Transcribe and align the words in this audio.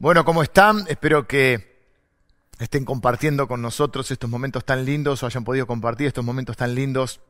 Bueno, 0.00 0.24
¿cómo 0.24 0.44
están? 0.44 0.84
Espero 0.86 1.26
que 1.26 1.76
estén 2.60 2.84
compartiendo 2.84 3.48
con 3.48 3.60
nosotros 3.60 4.08
estos 4.12 4.30
momentos 4.30 4.64
tan 4.64 4.84
lindos 4.84 5.20
o 5.20 5.26
hayan 5.26 5.42
podido 5.42 5.66
compartir 5.66 6.06
estos 6.06 6.24
momentos 6.24 6.56
tan 6.56 6.76
lindos 6.76 7.20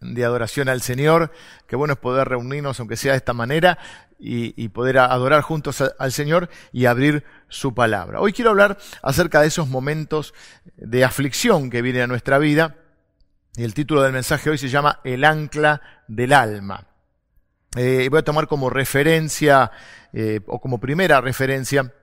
de 0.00 0.24
adoración 0.24 0.68
al 0.68 0.82
Señor. 0.82 1.30
Qué 1.68 1.76
bueno 1.76 1.92
es 1.92 2.00
poder 2.00 2.28
reunirnos, 2.28 2.80
aunque 2.80 2.96
sea 2.96 3.12
de 3.12 3.18
esta 3.18 3.34
manera, 3.34 3.78
y, 4.18 4.68
poder 4.70 4.98
adorar 4.98 5.42
juntos 5.42 5.80
al 5.96 6.10
Señor 6.10 6.50
y 6.72 6.86
abrir 6.86 7.24
su 7.48 7.72
palabra. 7.72 8.20
Hoy 8.20 8.32
quiero 8.32 8.50
hablar 8.50 8.76
acerca 9.00 9.40
de 9.40 9.46
esos 9.46 9.68
momentos 9.68 10.34
de 10.76 11.04
aflicción 11.04 11.70
que 11.70 11.82
vienen 11.82 12.02
a 12.02 12.06
nuestra 12.08 12.38
vida. 12.38 12.78
Y 13.54 13.62
el 13.62 13.74
título 13.74 14.02
del 14.02 14.12
mensaje 14.12 14.50
hoy 14.50 14.58
se 14.58 14.68
llama 14.68 14.98
El 15.04 15.24
ancla 15.24 15.80
del 16.08 16.32
alma. 16.32 16.89
Eh, 17.76 18.08
voy 18.10 18.18
a 18.18 18.22
tomar 18.22 18.48
como 18.48 18.68
referencia, 18.68 19.70
eh, 20.12 20.40
o 20.48 20.60
como 20.60 20.80
primera 20.80 21.20
referencia, 21.20 21.94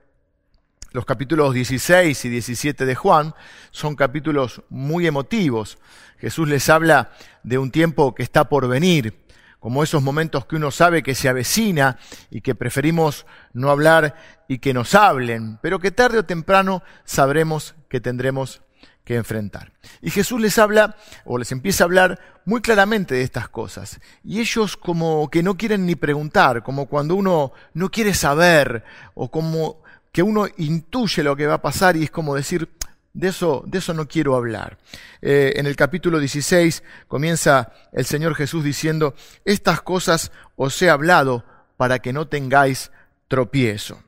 los 0.92 1.04
capítulos 1.04 1.52
16 1.52 2.24
y 2.24 2.28
17 2.30 2.86
de 2.86 2.94
Juan. 2.94 3.34
Son 3.70 3.94
capítulos 3.94 4.62
muy 4.70 5.06
emotivos. 5.06 5.76
Jesús 6.16 6.48
les 6.48 6.70
habla 6.70 7.10
de 7.42 7.58
un 7.58 7.70
tiempo 7.70 8.14
que 8.14 8.22
está 8.22 8.48
por 8.48 8.66
venir, 8.66 9.18
como 9.60 9.82
esos 9.82 10.02
momentos 10.02 10.46
que 10.46 10.56
uno 10.56 10.70
sabe 10.70 11.02
que 11.02 11.14
se 11.14 11.28
avecina 11.28 11.98
y 12.30 12.40
que 12.40 12.54
preferimos 12.54 13.26
no 13.52 13.70
hablar 13.70 14.16
y 14.48 14.60
que 14.60 14.72
nos 14.72 14.94
hablen, 14.94 15.58
pero 15.60 15.80
que 15.80 15.90
tarde 15.90 16.18
o 16.18 16.24
temprano 16.24 16.82
sabremos 17.04 17.74
que 17.90 18.00
tendremos 18.00 18.62
que 19.08 19.16
enfrentar. 19.16 19.72
Y 20.02 20.10
Jesús 20.10 20.38
les 20.38 20.58
habla 20.58 20.94
o 21.24 21.38
les 21.38 21.50
empieza 21.50 21.82
a 21.82 21.86
hablar 21.86 22.20
muy 22.44 22.60
claramente 22.60 23.14
de 23.14 23.22
estas 23.22 23.48
cosas. 23.48 24.00
Y 24.22 24.38
ellos 24.38 24.76
como 24.76 25.30
que 25.30 25.42
no 25.42 25.56
quieren 25.56 25.86
ni 25.86 25.94
preguntar, 25.94 26.62
como 26.62 26.84
cuando 26.84 27.14
uno 27.14 27.52
no 27.72 27.90
quiere 27.90 28.12
saber 28.12 28.84
o 29.14 29.30
como 29.30 29.80
que 30.12 30.22
uno 30.22 30.46
intuye 30.58 31.22
lo 31.22 31.34
que 31.34 31.46
va 31.46 31.54
a 31.54 31.62
pasar 31.62 31.96
y 31.96 32.04
es 32.04 32.10
como 32.10 32.34
decir, 32.34 32.68
de 33.14 33.28
eso, 33.28 33.64
de 33.66 33.78
eso 33.78 33.94
no 33.94 34.06
quiero 34.06 34.36
hablar. 34.36 34.76
Eh, 35.22 35.54
en 35.56 35.64
el 35.64 35.74
capítulo 35.74 36.18
16 36.18 36.82
comienza 37.08 37.72
el 37.92 38.04
Señor 38.04 38.34
Jesús 38.34 38.62
diciendo, 38.62 39.14
estas 39.46 39.80
cosas 39.80 40.32
os 40.54 40.82
he 40.82 40.90
hablado 40.90 41.46
para 41.78 42.00
que 42.00 42.12
no 42.12 42.28
tengáis 42.28 42.90
tropiezo 43.26 44.02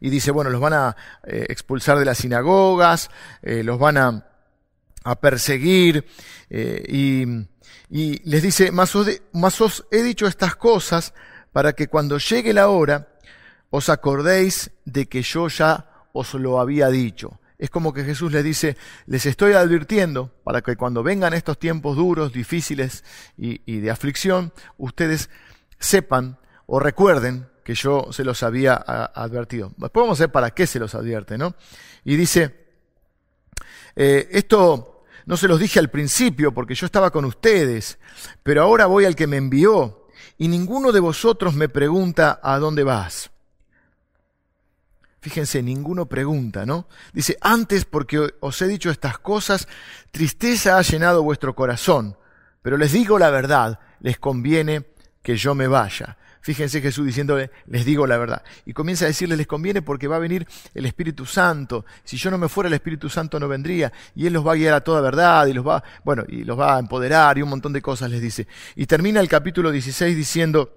y 0.00 0.10
dice, 0.10 0.30
bueno, 0.30 0.50
los 0.50 0.60
van 0.60 0.74
a 0.74 0.96
eh, 1.26 1.46
expulsar 1.48 1.98
de 1.98 2.04
las 2.04 2.18
sinagogas, 2.18 3.10
eh, 3.42 3.62
los 3.62 3.78
van 3.78 3.96
a, 3.96 4.24
perseguir, 5.20 6.04
eh, 6.50 6.84
y, 7.90 8.28
les 8.28 8.42
dice, 8.42 8.70
más 8.70 8.94
os, 8.94 9.86
he 9.90 10.02
dicho 10.02 10.26
estas 10.26 10.54
cosas 10.54 11.14
para 11.50 11.72
que 11.72 11.88
cuando 11.88 12.18
llegue 12.18 12.52
la 12.52 12.68
hora 12.68 13.08
os 13.70 13.88
acordéis 13.88 14.70
de 14.84 15.06
que 15.06 15.22
yo 15.22 15.48
ya 15.48 15.88
os 16.12 16.34
lo 16.34 16.60
había 16.60 16.88
dicho. 16.88 17.40
Es 17.56 17.70
como 17.70 17.94
que 17.94 18.04
Jesús 18.04 18.32
les 18.32 18.44
dice, 18.44 18.76
les 19.06 19.24
estoy 19.24 19.54
advirtiendo 19.54 20.30
para 20.44 20.60
que 20.60 20.76
cuando 20.76 21.02
vengan 21.02 21.32
estos 21.32 21.58
tiempos 21.58 21.96
duros, 21.96 22.34
difíciles 22.34 23.02
y 23.38 23.80
de 23.80 23.90
aflicción, 23.90 24.52
ustedes 24.76 25.30
sepan 25.78 26.38
o 26.66 26.80
recuerden 26.80 27.48
que 27.68 27.74
yo 27.74 28.08
se 28.12 28.24
los 28.24 28.42
había 28.42 28.76
advertido. 28.76 29.72
Después 29.76 30.02
vamos 30.02 30.18
a 30.18 30.22
ver 30.22 30.32
para 30.32 30.52
qué 30.52 30.66
se 30.66 30.78
los 30.78 30.94
advierte, 30.94 31.36
¿no? 31.36 31.54
Y 32.02 32.16
dice, 32.16 32.70
eh, 33.94 34.26
esto 34.32 35.04
no 35.26 35.36
se 35.36 35.48
los 35.48 35.60
dije 35.60 35.78
al 35.78 35.90
principio 35.90 36.54
porque 36.54 36.74
yo 36.74 36.86
estaba 36.86 37.10
con 37.10 37.26
ustedes, 37.26 37.98
pero 38.42 38.62
ahora 38.62 38.86
voy 38.86 39.04
al 39.04 39.14
que 39.14 39.26
me 39.26 39.36
envió 39.36 40.06
y 40.38 40.48
ninguno 40.48 40.92
de 40.92 41.00
vosotros 41.00 41.52
me 41.52 41.68
pregunta 41.68 42.40
a 42.42 42.58
dónde 42.58 42.84
vas. 42.84 43.30
Fíjense, 45.20 45.62
ninguno 45.62 46.06
pregunta, 46.06 46.64
¿no? 46.64 46.88
Dice, 47.12 47.36
antes 47.42 47.84
porque 47.84 48.32
os 48.40 48.62
he 48.62 48.66
dicho 48.66 48.88
estas 48.88 49.18
cosas, 49.18 49.68
tristeza 50.10 50.78
ha 50.78 50.80
llenado 50.80 51.22
vuestro 51.22 51.54
corazón, 51.54 52.16
pero 52.62 52.78
les 52.78 52.92
digo 52.92 53.18
la 53.18 53.28
verdad, 53.28 53.78
les 54.00 54.18
conviene 54.18 54.86
que 55.22 55.36
yo 55.36 55.54
me 55.54 55.66
vaya. 55.66 56.16
Fíjense 56.40 56.80
Jesús 56.80 57.06
diciéndole, 57.06 57.50
les 57.66 57.84
digo 57.84 58.06
la 58.06 58.16
verdad. 58.16 58.42
Y 58.64 58.72
comienza 58.72 59.04
a 59.04 59.08
decirle, 59.08 59.36
les 59.36 59.46
conviene 59.46 59.82
porque 59.82 60.08
va 60.08 60.16
a 60.16 60.20
venir 60.20 60.46
el 60.74 60.86
Espíritu 60.86 61.26
Santo. 61.26 61.84
Si 62.04 62.16
yo 62.16 62.30
no 62.30 62.38
me 62.38 62.48
fuera, 62.48 62.68
el 62.68 62.74
Espíritu 62.74 63.08
Santo 63.08 63.38
no 63.38 63.48
vendría. 63.48 63.92
Y 64.14 64.26
Él 64.26 64.32
los 64.32 64.46
va 64.46 64.52
a 64.52 64.56
guiar 64.56 64.74
a 64.74 64.80
toda 64.80 65.00
verdad 65.00 65.46
y 65.46 65.52
los 65.52 65.66
va, 65.66 65.82
bueno, 66.04 66.24
y 66.28 66.44
los 66.44 66.58
va 66.58 66.76
a 66.76 66.78
empoderar 66.78 67.38
y 67.38 67.42
un 67.42 67.50
montón 67.50 67.72
de 67.72 67.82
cosas 67.82 68.10
les 68.10 68.20
dice. 68.20 68.46
Y 68.76 68.86
termina 68.86 69.20
el 69.20 69.28
capítulo 69.28 69.70
16 69.70 70.16
diciendo, 70.16 70.74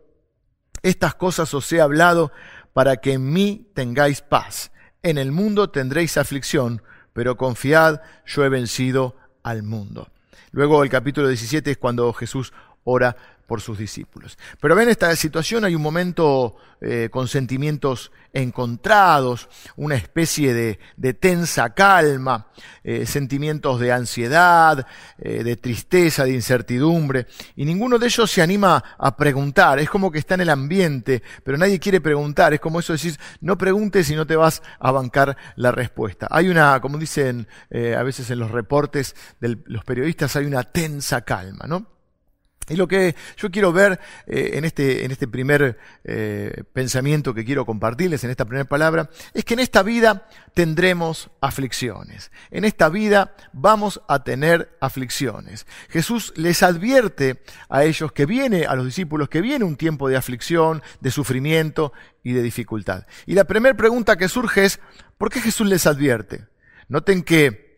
estas 0.84 1.16
cosas 1.16 1.54
os 1.54 1.72
he 1.72 1.80
hablado 1.80 2.32
para 2.74 2.98
que 2.98 3.14
en 3.14 3.32
mí 3.32 3.70
tengáis 3.74 4.22
paz. 4.22 4.72
En 5.04 5.18
el 5.18 5.32
mundo 5.32 5.70
tendréis 5.70 6.18
aflicción, 6.18 6.82
pero 7.14 7.38
confiad, 7.38 8.02
yo 8.26 8.46
he 8.46 8.50
vencido 8.50 9.16
al 9.44 9.64
mundo. 9.64 10.10
Luego 10.52 10.84
el 10.84 10.90
capítulo 10.90 11.28
17 11.28 11.72
es 11.72 11.78
cuando 11.78 12.12
Jesús 12.14 12.54
ora 12.84 13.16
por 13.52 13.60
sus 13.60 13.78
discípulos. 13.78 14.38
Pero 14.62 14.78
ven 14.78 14.88
esta 14.88 15.14
situación, 15.14 15.66
hay 15.66 15.76
un 15.76 15.82
momento 15.82 16.56
eh, 16.80 17.10
con 17.12 17.28
sentimientos 17.28 18.14
encontrados, 18.32 19.50
una 19.76 19.96
especie 19.96 20.54
de, 20.54 21.14
tensa 21.16 21.74
calma, 21.74 22.48
eh, 22.82 23.06
sentimientos 23.06 23.82
de 23.82 23.92
ansiedad, 23.92 24.88
eh, 25.18 25.44
de 25.44 25.58
tristeza, 25.58 26.24
de 26.24 26.32
incertidumbre, 26.32 27.28
y 27.58 27.66
ninguno 27.66 28.00
de 28.00 28.06
ellos 28.06 28.32
se 28.32 28.42
anima 28.42 28.82
a 28.98 29.18
preguntar, 29.18 29.80
es 29.80 29.90
como 29.90 30.10
que 30.12 30.20
está 30.20 30.36
en 30.36 30.42
el 30.42 30.50
ambiente, 30.50 31.22
pero 31.44 31.58
nadie 31.58 31.78
quiere 31.78 32.00
preguntar, 32.00 32.54
es 32.54 32.62
como 32.62 32.80
eso 32.80 32.94
decir, 32.94 33.20
no 33.42 33.58
preguntes 33.58 34.10
y 34.12 34.16
no 34.16 34.26
te 34.26 34.38
vas 34.38 34.64
a 34.80 34.92
bancar 34.92 35.36
la 35.58 35.74
respuesta. 35.74 36.26
Hay 36.32 36.48
una, 36.48 36.80
como 36.80 36.98
dicen 36.98 37.50
a 37.70 38.02
veces 38.04 38.32
en 38.32 38.40
los 38.40 38.52
reportes 38.52 39.14
de 39.42 39.58
los 39.66 39.84
periodistas, 39.84 40.38
hay 40.38 40.46
una 40.46 40.64
tensa 40.64 41.20
calma, 41.26 41.66
¿no? 41.68 42.01
Y 42.72 42.78
lo 42.78 42.88
que 42.88 43.16
yo 43.36 43.52
quiero 43.52 43.74
ver 43.74 44.00
eh, 44.28 44.52
en, 44.54 44.64
este, 44.64 45.04
en 45.04 45.12
este 45.12 45.28
primer 45.28 45.78
eh, 46.06 46.64
pensamiento 46.72 47.34
que 47.34 47.44
quiero 47.44 47.66
compartirles, 47.66 48.24
en 48.24 48.30
esta 48.30 48.46
primera 48.46 48.64
palabra, 48.64 49.10
es 49.34 49.44
que 49.44 49.56
en 49.56 49.60
esta 49.60 49.84
vida 49.84 50.28
tendremos 50.54 51.30
aflicciones. 51.42 52.32
En 52.50 52.64
esta 52.64 52.88
vida 52.88 53.36
vamos 53.52 54.02
a 54.08 54.24
tener 54.24 54.78
aflicciones. 54.80 55.68
Jesús 55.90 56.34
les 56.38 56.64
advierte 56.64 57.42
a 57.68 57.84
ellos 57.84 58.14
que 58.14 58.26
viene, 58.26 58.66
a 58.66 58.76
los 58.76 58.86
discípulos, 58.86 59.28
que 59.28 59.42
viene 59.42 59.66
un 59.66 59.76
tiempo 59.76 60.08
de 60.08 60.16
aflicción, 60.16 60.82
de 61.02 61.12
sufrimiento 61.12 61.92
y 62.24 62.32
de 62.32 62.42
dificultad. 62.42 63.06
Y 63.26 63.34
la 63.34 63.44
primera 63.44 63.76
pregunta 63.76 64.16
que 64.16 64.30
surge 64.30 64.64
es, 64.64 64.80
¿por 65.18 65.30
qué 65.30 65.42
Jesús 65.42 65.68
les 65.68 65.86
advierte? 65.88 66.48
Noten 66.88 67.24
que 67.24 67.71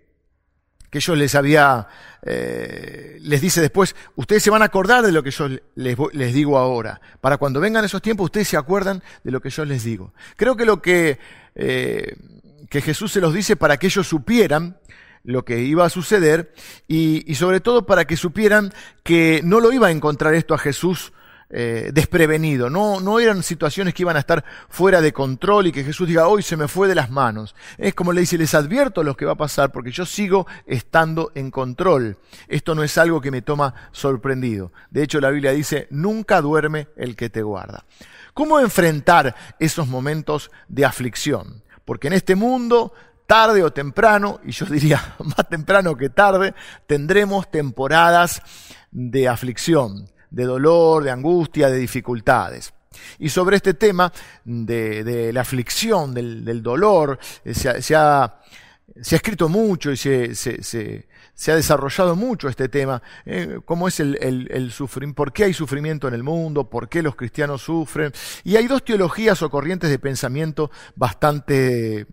que 0.94 1.00
yo 1.00 1.16
les 1.16 1.34
había, 1.34 1.88
eh, 2.22 3.18
les 3.22 3.42
dice 3.42 3.62
después, 3.62 3.96
ustedes 4.16 4.44
se 4.44 4.52
van 4.52 4.62
a 4.62 4.66
acordar 4.66 5.04
de 5.04 5.12
lo 5.12 5.24
que 5.24 5.31
yo 5.31 5.50
les, 5.74 5.98
les, 6.12 6.34
digo 6.36 6.59
ahora. 6.59 7.02
Para 7.20 7.38
cuando 7.38 7.59
vengan 7.59 7.84
esos 7.84 8.00
tiempos, 8.00 8.26
ustedes 8.26 8.48
se 8.48 8.58
acuerdan 8.58 9.02
de 9.24 9.32
lo 9.32 9.42
que 9.42 9.50
yo 9.50 9.66
les 9.66 9.84
digo. 9.84 10.14
Creo 10.36 10.56
que 10.56 10.66
lo 10.66 10.84
que, 10.84 11.18
eh, 11.56 12.16
que 12.70 12.80
Jesús 12.80 13.12
se 13.12 13.22
los 13.22 13.34
dice 13.34 13.56
para 13.56 13.78
que 13.78 13.88
ellos 13.88 14.08
supieran 14.08 14.78
lo 15.24 15.44
que 15.44 15.62
iba 15.64 15.84
a 15.84 15.90
suceder 15.90 16.53
y, 16.88 17.24
y 17.26 17.34
sobre 17.34 17.59
todo 17.59 17.88
para 17.88 18.06
que 18.06 18.16
supieran 18.16 18.72
que 19.02 19.42
no 19.44 19.62
lo 19.62 19.72
iba 19.74 19.88
a 19.88 19.92
encontrar 19.92 20.36
esto 20.36 20.53
a 20.53 20.59
Jesús 20.59 21.12
eh, 21.50 21.92
desprevenido. 21.94 22.70
No, 22.70 23.00
no 23.00 23.20
eran 23.20 23.44
situaciones 23.44 23.94
que 23.94 24.04
iban 24.04 24.16
a 24.16 24.20
estar 24.20 24.44
fuera 24.70 25.02
de 25.02 25.14
control 25.14 25.68
y 25.68 25.72
que 25.72 25.84
Jesús 25.84 26.08
diga, 26.08 26.28
hoy 26.28 26.42
se 26.42 26.58
me 26.58 26.68
fue 26.68 26.88
de 26.88 26.96
las 26.96 27.12
manos. 27.12 27.56
Es 27.78 27.94
como 27.94 28.12
le 28.14 28.22
dice, 28.22 28.38
les 28.38 28.54
advierto 28.56 29.04
lo 29.04 29.16
que 29.16 29.26
va 29.26 29.34
a 29.34 29.38
pasar 29.38 29.72
porque 29.72 29.92
yo 29.92 30.06
sigo 30.06 30.48
estando 30.66 31.32
en 31.36 31.52
control. 31.52 32.18
Esto 32.48 32.76
no 32.76 32.84
es 32.84 32.98
algo 32.98 33.22
que 33.22 33.32
me 33.32 33.42
toma 33.42 33.74
sorprendido. 33.92 34.72
De 34.90 35.03
hecho, 35.03 35.20
la 35.20 35.30
Biblia 35.30 35.52
dice, 35.52 35.88
nunca 35.92 36.42
duerme 36.42 36.88
el 36.96 37.16
que 37.16 37.30
te 37.30 37.44
guarda. 37.44 37.86
¿Cómo 38.34 38.59
enfrentar 38.59 39.36
esos 39.59 39.88
momentos 39.88 40.50
de 40.68 40.86
aflicción? 40.86 41.64
Porque 41.85 42.08
en 42.08 42.14
este 42.14 42.35
mundo 42.35 42.94
tarde 43.28 43.64
o 43.64 43.72
temprano, 43.72 44.40
y 44.44 44.52
yo 44.52 44.66
diría 44.66 45.16
más 45.20 45.47
temprano 45.50 45.96
que 45.96 46.09
tarde, 46.09 46.56
tendremos 46.88 47.52
temporadas 47.52 48.41
de 48.91 49.28
aflicción 49.28 50.13
de 50.34 50.44
dolor, 50.46 51.03
de 51.03 51.12
angustia, 51.12 51.70
de 51.70 51.78
dificultades. 51.78 52.74
Y 53.20 53.30
sobre 53.30 53.58
este 53.58 53.76
tema 53.76 54.12
de, 54.44 55.32
la 55.34 55.41
aflicción, 55.41 56.14
del, 56.14 56.62
dolor, 56.62 57.20
eh, 57.46 57.53
se, 57.53 57.96
ha, 57.96 58.41
escrito 58.96 59.47
mucho 59.47 59.91
y 59.91 59.97
se, 59.97 61.08
ha 61.47 61.56
desarrollado 61.56 62.16
mucho 62.16 62.50
este 62.50 62.68
tema, 62.70 63.02
eh, 63.26 63.59
cómo 63.64 63.88
es 63.88 64.00
el, 64.00 64.18
el, 64.50 64.72
sufrimiento, 64.72 65.16
por 65.16 65.34
qué 65.34 65.46
hay 65.46 65.53
sufrimiento 65.53 66.08
en 66.08 66.14
el 66.16 66.24
mundo, 66.24 66.70
por 66.70 66.90
qué 66.90 67.02
los 67.02 67.16
cristianos 67.16 67.62
sufren. 67.62 68.12
Y 68.44 68.56
hay 68.56 68.68
dos 68.68 68.84
teologías 68.84 69.41
o 69.41 69.50
corrientes 69.50 69.90
de 69.90 70.00
pensamiento 70.00 70.72
bastante 70.96 72.08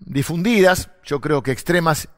difundidas, 0.00 0.90
yo 1.04 1.20
creo 1.20 1.42
que 1.42 1.52
extremas 1.52 2.08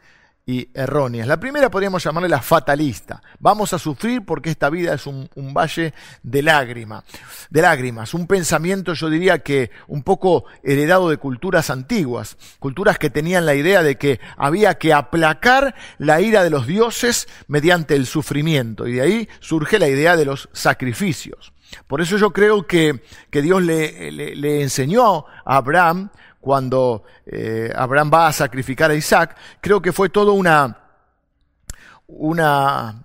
y 0.46 0.68
erróneas. 0.74 1.26
La 1.26 1.38
primera 1.38 1.70
podríamos 1.70 2.02
llamarle 2.02 2.28
la 2.28 2.42
fatalista. 2.42 3.22
Vamos 3.38 3.72
a 3.72 3.78
sufrir 3.78 4.24
porque 4.24 4.50
esta 4.50 4.70
vida 4.70 4.94
es 4.94 5.06
un, 5.06 5.28
valle 5.54 5.94
de 6.22 6.42
lágrimas, 6.42 7.04
de 7.50 7.62
lágrimas, 7.62 8.14
un 8.14 8.26
pensamiento 8.26 8.94
yo 8.94 9.10
diría 9.10 9.40
que 9.40 9.70
un 9.88 10.02
poco 10.02 10.44
heredado 10.62 11.10
de 11.10 11.18
culturas 11.18 11.70
antiguas, 11.70 12.36
culturas 12.58 12.98
que 12.98 13.10
tenían 13.10 13.46
la 13.46 13.54
idea 13.54 13.82
de 13.82 13.96
que 13.96 14.20
había 14.36 14.74
que 14.74 14.92
aplacar 14.92 15.74
la 15.98 16.20
ira 16.20 16.42
de 16.42 16.50
los 16.50 16.66
dioses 16.66 17.28
mediante 17.46 17.94
el 17.94 18.06
sufrimiento 18.06 18.86
y 18.86 18.94
de 18.94 19.00
ahí 19.02 19.28
surge 19.40 19.78
la 19.78 19.88
idea 19.88 20.16
de 20.16 20.24
los 20.24 20.48
sacrificios. 20.52 21.52
Por 21.86 22.00
eso 22.00 22.16
yo 22.16 22.32
creo 22.32 22.66
que, 22.66 23.02
que 23.30 23.42
Dios 23.42 23.62
le, 23.62 24.10
le 24.10 24.62
enseñó 24.62 25.26
a 25.44 25.56
Abraham 25.56 26.10
cuando 26.40 27.04
eh, 27.26 27.70
Abraham 27.74 28.10
va 28.12 28.28
a 28.28 28.32
sacrificar 28.32 28.90
a 28.90 28.94
Isaac, 28.94 29.36
creo 29.60 29.82
que 29.82 29.92
fue 29.92 30.08
toda 30.08 30.32
una, 30.32 30.78
una 32.06 33.04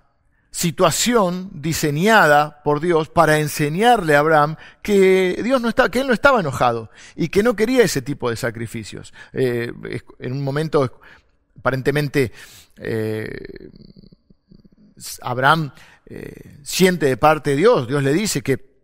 situación 0.50 1.50
diseñada 1.52 2.62
por 2.62 2.80
Dios 2.80 3.10
para 3.10 3.38
enseñarle 3.38 4.16
a 4.16 4.20
Abraham 4.20 4.56
que 4.82 5.40
Dios 5.44 5.60
no 5.60 5.68
estaba, 5.68 5.90
que 5.90 6.00
él 6.00 6.06
no 6.06 6.14
estaba 6.14 6.40
enojado 6.40 6.90
y 7.14 7.28
que 7.28 7.42
no 7.42 7.54
quería 7.54 7.84
ese 7.84 8.00
tipo 8.00 8.30
de 8.30 8.36
sacrificios. 8.36 9.12
Eh, 9.32 9.70
en 10.18 10.32
un 10.32 10.42
momento, 10.42 11.00
aparentemente, 11.58 12.32
eh, 12.78 13.70
Abraham 15.20 15.72
siente 16.62 17.06
de 17.06 17.16
parte 17.16 17.50
de 17.50 17.56
Dios, 17.56 17.88
Dios 17.88 18.02
le 18.02 18.12
dice 18.12 18.40
que 18.40 18.75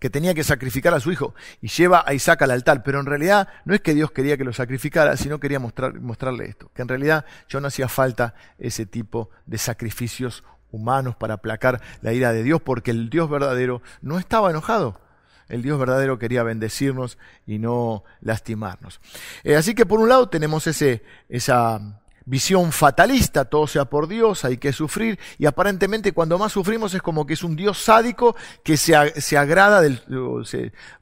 que 0.00 0.10
tenía 0.10 0.34
que 0.34 0.42
sacrificar 0.42 0.94
a 0.94 1.00
su 1.00 1.12
hijo 1.12 1.34
y 1.60 1.68
lleva 1.68 2.02
a 2.04 2.14
Isaac 2.14 2.42
al 2.42 2.50
altar. 2.50 2.82
Pero 2.82 2.98
en 2.98 3.06
realidad 3.06 3.48
no 3.64 3.74
es 3.74 3.80
que 3.80 3.94
Dios 3.94 4.10
quería 4.10 4.36
que 4.36 4.44
lo 4.44 4.52
sacrificara, 4.52 5.16
sino 5.16 5.38
quería 5.38 5.60
mostrarle 5.60 6.46
esto, 6.46 6.70
que 6.74 6.82
en 6.82 6.88
realidad 6.88 7.24
yo 7.48 7.60
no 7.60 7.68
hacía 7.68 7.86
falta 7.86 8.34
ese 8.58 8.86
tipo 8.86 9.30
de 9.46 9.58
sacrificios 9.58 10.42
humanos 10.72 11.16
para 11.16 11.34
aplacar 11.34 11.80
la 12.00 12.12
ira 12.12 12.32
de 12.32 12.42
Dios, 12.42 12.60
porque 12.62 12.90
el 12.90 13.10
Dios 13.10 13.28
verdadero 13.28 13.82
no 14.00 14.18
estaba 14.18 14.50
enojado. 14.50 15.00
El 15.48 15.62
Dios 15.62 15.78
verdadero 15.80 16.18
quería 16.18 16.44
bendecirnos 16.44 17.18
y 17.44 17.58
no 17.58 18.04
lastimarnos. 18.20 19.00
Eh, 19.42 19.56
así 19.56 19.74
que 19.74 19.84
por 19.84 19.98
un 19.98 20.08
lado 20.08 20.28
tenemos 20.28 20.68
ese, 20.68 21.02
esa 21.28 21.99
visión 22.24 22.72
fatalista, 22.72 23.44
todo 23.44 23.66
sea 23.66 23.84
por 23.84 24.08
Dios, 24.08 24.44
hay 24.44 24.58
que 24.58 24.72
sufrir, 24.72 25.18
y 25.38 25.46
aparentemente 25.46 26.12
cuando 26.12 26.38
más 26.38 26.52
sufrimos 26.52 26.94
es 26.94 27.02
como 27.02 27.26
que 27.26 27.34
es 27.34 27.42
un 27.42 27.56
Dios 27.56 27.78
sádico 27.78 28.36
que 28.62 28.76
se, 28.76 29.20
se 29.20 29.38
agrada 29.38 29.80
del, 29.80 30.00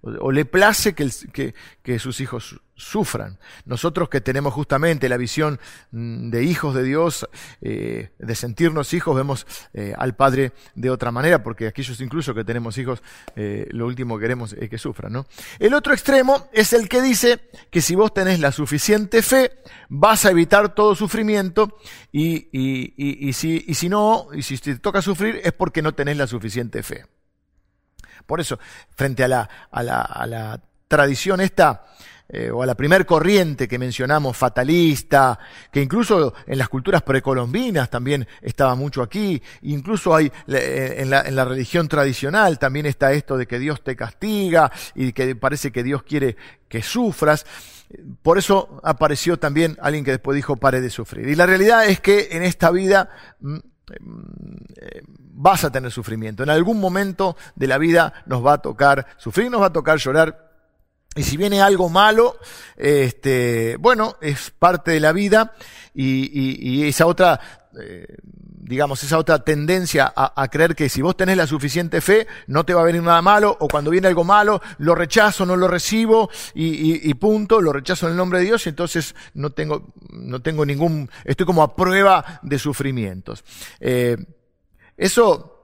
o, 0.02 0.32
le 0.32 0.44
place 0.44 0.94
que, 0.94 1.10
que, 1.32 1.54
que 1.82 1.98
sus 1.98 2.20
hijos 2.20 2.60
sufran. 2.78 3.38
Nosotros 3.66 4.08
que 4.08 4.20
tenemos 4.20 4.54
justamente 4.54 5.08
la 5.08 5.16
visión 5.16 5.60
mm, 5.90 6.30
de 6.30 6.44
hijos 6.44 6.74
de 6.74 6.84
Dios, 6.84 7.28
eh, 7.60 8.10
de 8.18 8.34
sentirnos 8.34 8.94
hijos, 8.94 9.14
vemos 9.14 9.46
eh, 9.74 9.94
al 9.98 10.14
Padre 10.14 10.52
de 10.74 10.88
otra 10.88 11.10
manera, 11.10 11.42
porque 11.42 11.66
aquellos 11.66 12.00
incluso 12.00 12.34
que 12.34 12.44
tenemos 12.44 12.78
hijos, 12.78 13.02
eh, 13.36 13.66
lo 13.70 13.86
último 13.86 14.16
que 14.16 14.22
queremos 14.22 14.52
es 14.54 14.70
que 14.70 14.78
sufran. 14.78 15.12
¿no? 15.12 15.26
El 15.58 15.74
otro 15.74 15.92
extremo 15.92 16.48
es 16.52 16.72
el 16.72 16.88
que 16.88 17.02
dice 17.02 17.50
que 17.70 17.82
si 17.82 17.94
vos 17.94 18.14
tenés 18.14 18.38
la 18.38 18.52
suficiente 18.52 19.22
fe, 19.22 19.50
vas 19.88 20.24
a 20.24 20.30
evitar 20.30 20.74
todo 20.74 20.94
sufrimiento 20.94 21.76
y, 22.12 22.48
y, 22.52 23.32
si, 23.32 23.64
y 23.66 23.74
si 23.74 23.88
no, 23.88 24.28
y 24.32 24.42
si 24.42 24.56
te 24.58 24.78
toca 24.78 25.02
sufrir 25.02 25.40
es 25.42 25.52
porque 25.52 25.82
no 25.82 25.94
tenés 25.94 26.16
la 26.16 26.26
suficiente 26.26 26.82
fe. 26.82 27.04
Por 28.26 28.40
eso, 28.40 28.58
frente 28.94 29.24
a 29.24 29.28
la, 29.28 29.48
a 29.70 29.82
la, 29.82 30.02
a 30.02 30.26
la 30.26 30.60
tradición 30.86 31.40
esta, 31.40 31.86
eh, 32.28 32.50
o 32.50 32.62
a 32.62 32.66
la 32.66 32.74
primer 32.74 33.06
corriente 33.06 33.66
que 33.66 33.78
mencionamos, 33.78 34.36
fatalista, 34.36 35.38
que 35.70 35.80
incluso 35.80 36.34
en 36.46 36.58
las 36.58 36.68
culturas 36.68 37.02
precolombinas 37.02 37.88
también 37.88 38.26
estaba 38.42 38.74
mucho 38.74 39.02
aquí, 39.02 39.42
incluso 39.62 40.14
hay 40.14 40.30
eh, 40.48 40.96
en 40.98 41.10
la, 41.10 41.22
en 41.22 41.34
la 41.34 41.44
religión 41.44 41.88
tradicional 41.88 42.58
también 42.58 42.86
está 42.86 43.12
esto 43.12 43.36
de 43.36 43.46
que 43.46 43.58
Dios 43.58 43.82
te 43.82 43.96
castiga 43.96 44.70
y 44.94 45.12
que 45.12 45.34
parece 45.36 45.72
que 45.72 45.82
Dios 45.82 46.02
quiere 46.02 46.36
que 46.68 46.82
sufras. 46.82 47.46
Por 48.22 48.36
eso 48.36 48.80
apareció 48.82 49.38
también 49.38 49.76
alguien 49.80 50.04
que 50.04 50.10
después 50.10 50.36
dijo 50.36 50.56
pare 50.56 50.80
de 50.80 50.90
sufrir. 50.90 51.28
Y 51.28 51.34
la 51.34 51.46
realidad 51.46 51.86
es 51.86 52.00
que 52.00 52.28
en 52.32 52.42
esta 52.42 52.70
vida 52.70 53.08
mm, 53.40 53.56
eh, 53.56 55.02
vas 55.40 55.64
a 55.64 55.70
tener 55.70 55.90
sufrimiento. 55.90 56.42
En 56.42 56.50
algún 56.50 56.80
momento 56.80 57.36
de 57.54 57.66
la 57.66 57.78
vida 57.78 58.12
nos 58.26 58.44
va 58.44 58.54
a 58.54 58.58
tocar 58.58 59.06
sufrir, 59.16 59.50
nos 59.50 59.62
va 59.62 59.66
a 59.66 59.72
tocar 59.72 59.98
llorar, 59.98 60.47
y 61.18 61.24
si 61.24 61.36
viene 61.36 61.60
algo 61.60 61.88
malo, 61.88 62.38
este, 62.76 63.76
bueno, 63.80 64.16
es 64.20 64.52
parte 64.56 64.92
de 64.92 65.00
la 65.00 65.10
vida 65.10 65.52
y, 65.92 66.86
esa 66.86 67.06
otra, 67.06 67.40
eh, 67.76 68.06
digamos, 68.22 69.02
esa 69.02 69.18
otra 69.18 69.42
tendencia 69.42 70.12
a, 70.14 70.46
creer 70.46 70.76
que 70.76 70.88
si 70.88 71.02
vos 71.02 71.16
tenés 71.16 71.36
la 71.36 71.48
suficiente 71.48 72.00
fe, 72.00 72.28
no 72.46 72.64
te 72.64 72.72
va 72.72 72.82
a 72.82 72.84
venir 72.84 73.02
nada 73.02 73.20
malo, 73.20 73.56
o 73.58 73.66
cuando 73.66 73.90
viene 73.90 74.06
algo 74.06 74.22
malo, 74.22 74.62
lo 74.78 74.94
rechazo, 74.94 75.44
no 75.44 75.56
lo 75.56 75.66
recibo, 75.66 76.30
y, 76.54 77.12
punto, 77.14 77.60
lo 77.60 77.72
rechazo 77.72 78.06
en 78.06 78.12
el 78.12 78.16
nombre 78.16 78.38
de 78.38 78.44
Dios, 78.44 78.64
y 78.66 78.68
entonces 78.68 79.16
no 79.34 79.50
tengo, 79.50 79.92
no 80.10 80.40
tengo 80.40 80.64
ningún, 80.64 81.10
estoy 81.24 81.46
como 81.46 81.64
a 81.64 81.74
prueba 81.74 82.38
de 82.42 82.60
sufrimientos. 82.60 83.42
Eh, 83.80 84.16
eso 84.96 85.57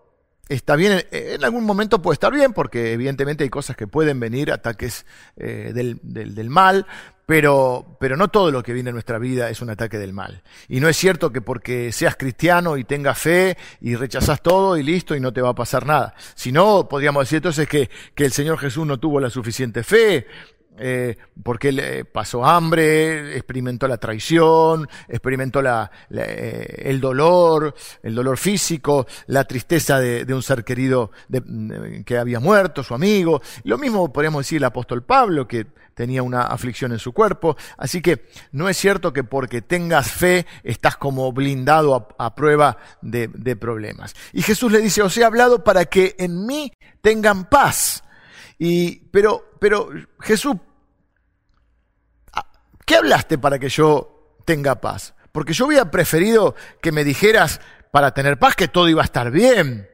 está 0.49 0.77
bien, 0.77 1.05
en 1.11 1.45
algún 1.45 1.65
momento 1.65 2.03
puede 2.03 2.15
estar 2.15 2.33
bien, 2.33 2.53
porque 2.53 2.93
evidentemente 2.93 3.45
hay 3.45 3.51
cosas 3.51 3.77
que 3.77 3.87
pueden 3.87 4.21
venir, 4.21 4.53
ataques 4.53 5.07
eh, 5.37 5.73
del, 5.75 6.01
del, 6.03 6.51
mal, 6.51 6.87
pero, 7.27 7.97
pero 7.99 8.17
no 8.17 8.29
todo 8.29 8.51
lo 8.51 8.63
que 8.63 8.73
viene 8.73 8.91
en 8.91 8.95
nuestra 8.95 9.19
vida 9.19 9.49
es 9.49 9.63
un 9.63 9.71
ataque 9.71 9.99
del 9.99 10.13
mal. 10.13 10.43
Y 10.69 10.81
no 10.81 10.89
es 10.89 10.97
cierto 10.97 11.33
que 11.33 11.41
porque 11.41 11.93
seas 11.93 12.17
cristiano 12.17 12.77
y 12.77 12.85
tengas 12.85 13.19
fe 13.19 13.57
y 13.81 13.97
rechazas 13.97 14.43
todo 14.43 14.77
y 14.77 14.83
listo 14.83 15.17
y 15.17 15.21
no 15.21 15.33
te 15.33 15.41
va 15.41 15.51
a 15.51 15.55
pasar 15.55 15.87
nada. 15.87 16.15
Si 16.35 16.53
no, 16.53 16.89
podríamos 16.89 17.25
decir 17.25 17.37
entonces 17.37 17.67
que, 17.67 17.89
que 18.15 18.25
el 18.27 18.33
Señor 18.33 18.59
Jesús 18.59 18.87
no 18.87 18.99
tuvo 18.99 19.21
la 19.21 19.31
suficiente 19.31 19.83
fe, 19.83 20.27
eh, 20.77 21.17
porque 21.43 21.69
él 21.69 22.07
pasó 22.13 22.45
hambre, 22.45 23.37
experimentó 23.37 23.87
la 23.87 23.99
traición, 23.99 24.89
experimentó 25.09 25.63
la, 25.63 25.91
eh, 26.11 26.83
el 26.85 27.01
dolor, 27.01 27.75
el 28.03 28.15
dolor 28.15 28.37
físico, 28.39 29.07
la 29.27 29.45
tristeza 29.45 30.01
de, 30.01 30.35
un 30.35 30.43
ser 30.43 30.65
querido 30.65 31.13
que 32.05 32.19
había 32.19 32.41
muerto, 32.41 32.83
su 32.83 32.95
amigo. 32.95 33.41
Lo 33.65 33.79
mismo 33.79 34.13
podríamos 34.13 34.41
decir 34.41 34.59
el 34.59 34.65
apóstol 34.65 35.05
Pablo, 35.05 35.47
que 35.47 35.67
tenía 35.95 36.23
una 36.23 36.43
aflicción 36.43 36.93
en 36.93 36.99
su 36.99 37.13
cuerpo. 37.13 37.57
Así 37.79 38.03
que 38.03 38.27
no 38.53 38.69
es 38.69 38.77
cierto 38.77 39.13
que 39.13 39.25
porque 39.25 39.63
tengas 39.63 40.11
fe 40.11 40.47
estás 40.65 40.97
como 40.97 41.33
blindado 41.33 42.09
a, 42.19 42.35
prueba 42.35 42.79
de, 43.01 43.29
de, 43.29 43.57
problemas. 43.57 44.15
Y 44.33 44.43
Jesús 44.43 44.73
le 44.73 44.81
dice, 44.81 45.03
os 45.03 45.17
he 45.17 45.25
hablado 45.25 45.63
para 45.63 45.85
que 45.85 46.17
en 46.19 46.47
mí 46.47 46.73
tengan 47.01 47.49
paz. 47.49 48.04
Y, 48.59 48.97
pero, 49.11 49.53
pero 49.59 49.89
Jesús, 50.21 50.57
¿qué 52.85 52.97
hablaste 52.97 53.39
para 53.39 53.59
que 53.59 53.69
yo 53.69 54.39
tenga 54.45 54.81
paz? 54.81 55.15
Porque 55.33 55.53
yo 55.53 55.67
hubiera 55.67 55.91
preferido 55.91 56.55
que 56.81 56.93
me 56.93 57.05
dijeras 57.05 57.61
para 57.91 58.13
tener 58.15 58.39
paz 58.39 58.55
que 58.55 58.69
todo 58.69 58.89
iba 58.89 59.03
a 59.03 59.05
estar 59.05 59.31
bien. 59.31 59.89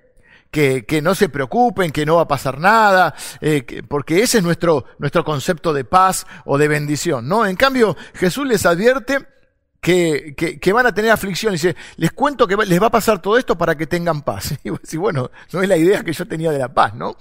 Que, 0.50 0.84
que, 0.84 1.00
no 1.00 1.14
se 1.14 1.28
preocupen, 1.28 1.92
que 1.92 2.04
no 2.04 2.16
va 2.16 2.22
a 2.22 2.28
pasar 2.28 2.58
nada, 2.58 3.14
eh, 3.40 3.84
porque 3.86 4.20
ese 4.20 4.38
es 4.38 4.44
nuestro, 4.44 4.84
nuestro 4.98 5.24
concepto 5.24 5.72
de 5.72 5.84
paz 5.84 6.26
o 6.44 6.58
de 6.58 6.66
bendición, 6.66 7.28
¿no? 7.28 7.46
En 7.46 7.54
cambio, 7.54 7.96
Jesús 8.14 8.48
les 8.48 8.66
advierte 8.66 9.24
que, 9.80 10.34
que, 10.60 10.72
van 10.72 10.86
a 10.86 10.94
tener 10.94 11.10
aflicción. 11.10 11.52
Y 11.52 11.56
dice, 11.56 11.76
les 11.96 12.12
cuento 12.12 12.46
que 12.46 12.56
les 12.56 12.80
va 12.80 12.86
a 12.86 12.90
pasar 12.90 13.20
todo 13.20 13.38
esto 13.38 13.56
para 13.56 13.76
que 13.76 13.86
tengan 13.86 14.22
paz. 14.22 14.54
Y 14.92 14.96
bueno, 14.96 15.30
no 15.52 15.62
es 15.62 15.68
la 15.68 15.76
idea 15.76 16.02
que 16.02 16.12
yo 16.12 16.26
tenía 16.26 16.50
de 16.50 16.58
la 16.58 16.72
paz, 16.72 16.94
¿no? 16.94 17.16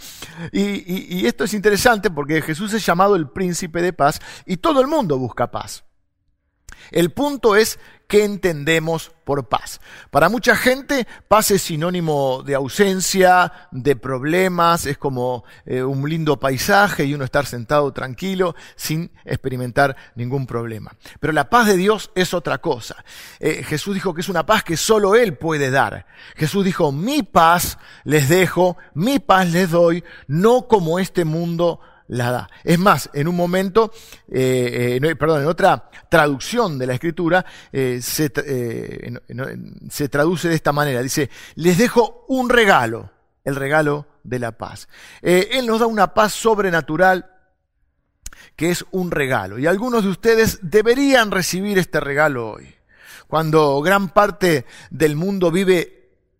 Y, 0.51 1.19
y 1.19 1.25
esto 1.27 1.43
es 1.43 1.53
interesante 1.53 2.09
porque 2.09 2.41
Jesús 2.41 2.73
es 2.73 2.85
llamado 2.85 3.15
el 3.15 3.29
príncipe 3.29 3.81
de 3.81 3.93
paz 3.93 4.19
y 4.45 4.57
todo 4.57 4.81
el 4.81 4.87
mundo 4.87 5.17
busca 5.17 5.51
paz. 5.51 5.83
El 6.91 7.11
punto 7.11 7.55
es 7.55 7.79
¿Qué 8.09 8.25
entendemos 8.25 9.11
por 9.23 9.49
paz? 9.49 9.79
Para 10.09 10.29
mucha 10.29 10.55
gente, 10.55 11.05
paz 11.27 11.51
es 11.51 11.61
sinónimo 11.61 12.41
de 12.41 12.55
ausencia, 12.55 13.53
de 13.69 13.95
problemas, 13.95 14.87
es 14.87 14.97
como 14.97 15.43
eh, 15.63 15.83
un 15.83 16.09
lindo 16.09 16.39
paisaje 16.39 17.05
y 17.05 17.13
uno 17.13 17.23
estar 17.23 17.45
sentado 17.45 17.93
tranquilo 17.93 18.55
sin 18.75 19.11
experimentar 19.25 19.95
ningún 20.15 20.47
problema. 20.47 20.91
Pero 21.19 21.33
la 21.33 21.51
paz 21.51 21.67
de 21.67 21.77
Dios 21.77 22.09
es 22.15 22.33
otra 22.33 22.57
cosa. 22.57 23.05
Eh, 23.39 23.61
Jesús 23.63 23.93
dijo 23.93 24.15
que 24.15 24.21
es 24.21 24.29
una 24.29 24.47
paz 24.47 24.63
que 24.63 24.75
solo 24.75 25.13
Él 25.13 25.37
puede 25.37 25.69
dar. 25.69 26.07
Jesús 26.35 26.65
dijo, 26.65 26.91
mi 26.91 27.21
paz 27.21 27.77
les 28.05 28.27
dejo, 28.27 28.75
mi 28.95 29.19
paz 29.19 29.51
les 29.51 29.69
doy, 29.69 30.03
no 30.25 30.67
como 30.67 30.97
este 30.97 31.25
mundo 31.25 31.79
Es 32.63 32.79
más, 32.79 33.09
en 33.13 33.27
un 33.27 33.35
momento, 33.35 33.91
eh, 34.27 34.99
eh, 35.01 35.15
perdón, 35.15 35.41
en 35.41 35.47
otra 35.47 35.89
traducción 36.09 36.79
de 36.79 36.87
la 36.87 36.93
escritura, 36.95 37.45
eh, 37.71 37.99
se, 38.01 38.31
se 39.89 40.09
traduce 40.09 40.49
de 40.49 40.55
esta 40.55 40.71
manera. 40.71 41.03
Dice, 41.03 41.29
les 41.55 41.77
dejo 41.77 42.25
un 42.27 42.49
regalo, 42.49 43.11
el 43.43 43.55
regalo 43.55 44.07
de 44.23 44.39
la 44.39 44.51
paz. 44.53 44.89
él 45.21 45.65
nos 45.67 45.79
da 45.79 45.85
una 45.85 46.13
paz 46.13 46.33
sobrenatural 46.33 47.29
que 48.55 48.71
es 48.71 48.85
un 48.91 49.11
regalo. 49.11 49.59
Y 49.59 49.67
algunos 49.67 50.03
de 50.03 50.09
ustedes 50.09 50.59
deberían 50.63 51.29
recibir 51.31 51.77
este 51.77 51.99
regalo 51.99 52.51
hoy. 52.51 52.75
Cuando 53.27 53.79
gran 53.81 54.09
parte 54.09 54.65
del 54.89 55.15
mundo 55.15 55.51
vive 55.51 55.98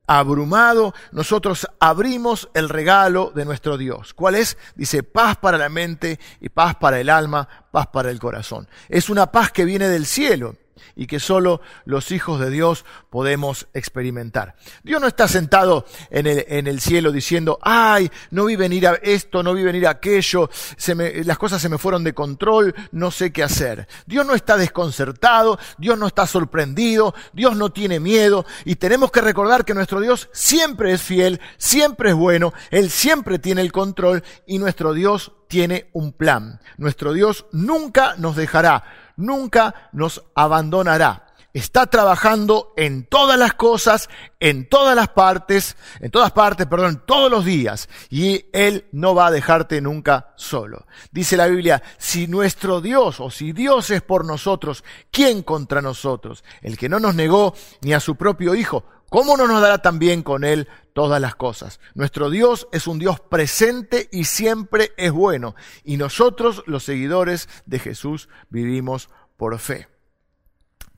abrumado, 0.09 0.95
nosotros 1.11 1.67
abrimos 1.79 2.49
el 2.55 2.67
regalo 2.67 3.31
de 3.35 3.45
nuestro 3.45 3.77
Dios. 3.77 4.15
¿Cuál 4.15 4.33
es? 4.33 4.57
Dice 4.73 5.03
paz 5.03 5.37
para 5.37 5.59
la 5.59 5.69
mente 5.69 6.19
y 6.41 6.49
paz 6.49 6.75
para 6.75 6.99
el 6.99 7.09
alma, 7.09 7.47
paz 7.69 7.87
para 7.93 8.09
el 8.09 8.19
corazón. 8.19 8.67
Es 8.89 9.11
una 9.11 9.31
paz 9.31 9.51
que 9.51 9.65
viene 9.65 9.87
del 9.87 10.07
cielo 10.07 10.55
y 10.95 11.07
que 11.07 11.19
solo 11.19 11.61
los 11.85 12.11
hijos 12.11 12.39
de 12.39 12.49
Dios 12.49 12.85
podemos 13.09 13.67
experimentar. 13.73 14.55
Dios 14.83 15.01
no 15.01 15.07
está 15.07 15.27
sentado 15.27 15.85
en 16.09 16.27
el, 16.27 16.45
en 16.47 16.67
el 16.67 16.79
cielo 16.79 17.11
diciendo, 17.11 17.59
ay, 17.61 18.11
no 18.31 18.45
vi 18.45 18.55
venir 18.55 18.87
a 18.87 18.95
esto, 18.95 19.43
no 19.43 19.53
vi 19.53 19.63
venir 19.63 19.87
a 19.87 19.91
aquello, 19.91 20.49
se 20.77 20.95
me, 20.95 21.23
las 21.23 21.37
cosas 21.37 21.61
se 21.61 21.69
me 21.69 21.77
fueron 21.77 22.03
de 22.03 22.13
control, 22.13 22.73
no 22.91 23.11
sé 23.11 23.31
qué 23.31 23.43
hacer. 23.43 23.87
Dios 24.05 24.25
no 24.25 24.33
está 24.33 24.57
desconcertado, 24.57 25.59
Dios 25.77 25.97
no 25.97 26.07
está 26.07 26.27
sorprendido, 26.27 27.13
Dios 27.33 27.55
no 27.55 27.71
tiene 27.71 27.99
miedo 27.99 28.45
y 28.65 28.75
tenemos 28.75 29.11
que 29.11 29.21
recordar 29.21 29.65
que 29.65 29.73
nuestro 29.73 29.99
Dios 29.99 30.29
siempre 30.33 30.93
es 30.93 31.01
fiel, 31.01 31.39
siempre 31.57 32.09
es 32.09 32.15
bueno, 32.15 32.53
Él 32.71 32.89
siempre 32.89 33.39
tiene 33.39 33.61
el 33.61 33.71
control 33.71 34.23
y 34.45 34.59
nuestro 34.59 34.93
Dios 34.93 35.33
tiene 35.47 35.89
un 35.93 36.13
plan. 36.13 36.59
Nuestro 36.77 37.13
Dios 37.13 37.45
nunca 37.51 38.15
nos 38.17 38.35
dejará 38.35 38.83
nunca 39.19 39.89
nos 39.91 40.23
abandonará. 40.33 41.25
Está 41.51 41.87
trabajando 41.87 42.73
en 42.77 43.05
todas 43.05 43.37
las 43.37 43.53
cosas, 43.53 44.07
en 44.39 44.69
todas 44.69 44.95
las 44.95 45.09
partes, 45.09 45.77
en 45.99 46.11
todas 46.11 46.31
partes, 46.31 46.67
perdón, 46.67 47.03
todos 47.07 47.31
los 47.31 47.43
días. 47.43 47.89
Y 48.11 48.45
Él 48.53 48.85
no 48.91 49.15
va 49.15 49.27
a 49.27 49.31
dejarte 49.31 49.81
nunca 49.81 50.33
solo. 50.35 50.85
Dice 51.11 51.35
la 51.37 51.47
Biblia, 51.47 51.81
si 51.97 52.27
nuestro 52.27 52.81
Dios 52.81 53.19
o 53.19 53.31
si 53.31 53.51
Dios 53.51 53.89
es 53.89 54.03
por 54.03 54.25
nosotros, 54.25 54.83
¿quién 55.09 55.41
contra 55.41 55.81
nosotros? 55.81 56.43
El 56.61 56.77
que 56.77 56.87
no 56.87 56.99
nos 56.99 57.15
negó 57.15 57.55
ni 57.81 57.93
a 57.93 57.99
su 57.99 58.15
propio 58.15 58.53
Hijo, 58.53 58.85
¿cómo 59.09 59.37
no 59.37 59.47
nos 59.47 59.61
dará 59.61 59.79
también 59.79 60.23
con 60.23 60.43
Él 60.43 60.67
todas 60.93 61.21
las 61.21 61.35
cosas? 61.35 61.79
Nuestro 61.93 62.29
Dios 62.29 62.67
es 62.71 62.87
un 62.87 62.99
Dios 62.99 63.19
presente 63.19 64.09
y 64.11 64.25
siempre 64.25 64.91
es 64.97 65.11
bueno. 65.11 65.55
Y 65.83 65.97
nosotros, 65.97 66.63
los 66.65 66.83
seguidores 66.83 67.49
de 67.65 67.79
Jesús, 67.79 68.29
vivimos 68.49 69.09
por 69.37 69.57
fe. 69.59 69.87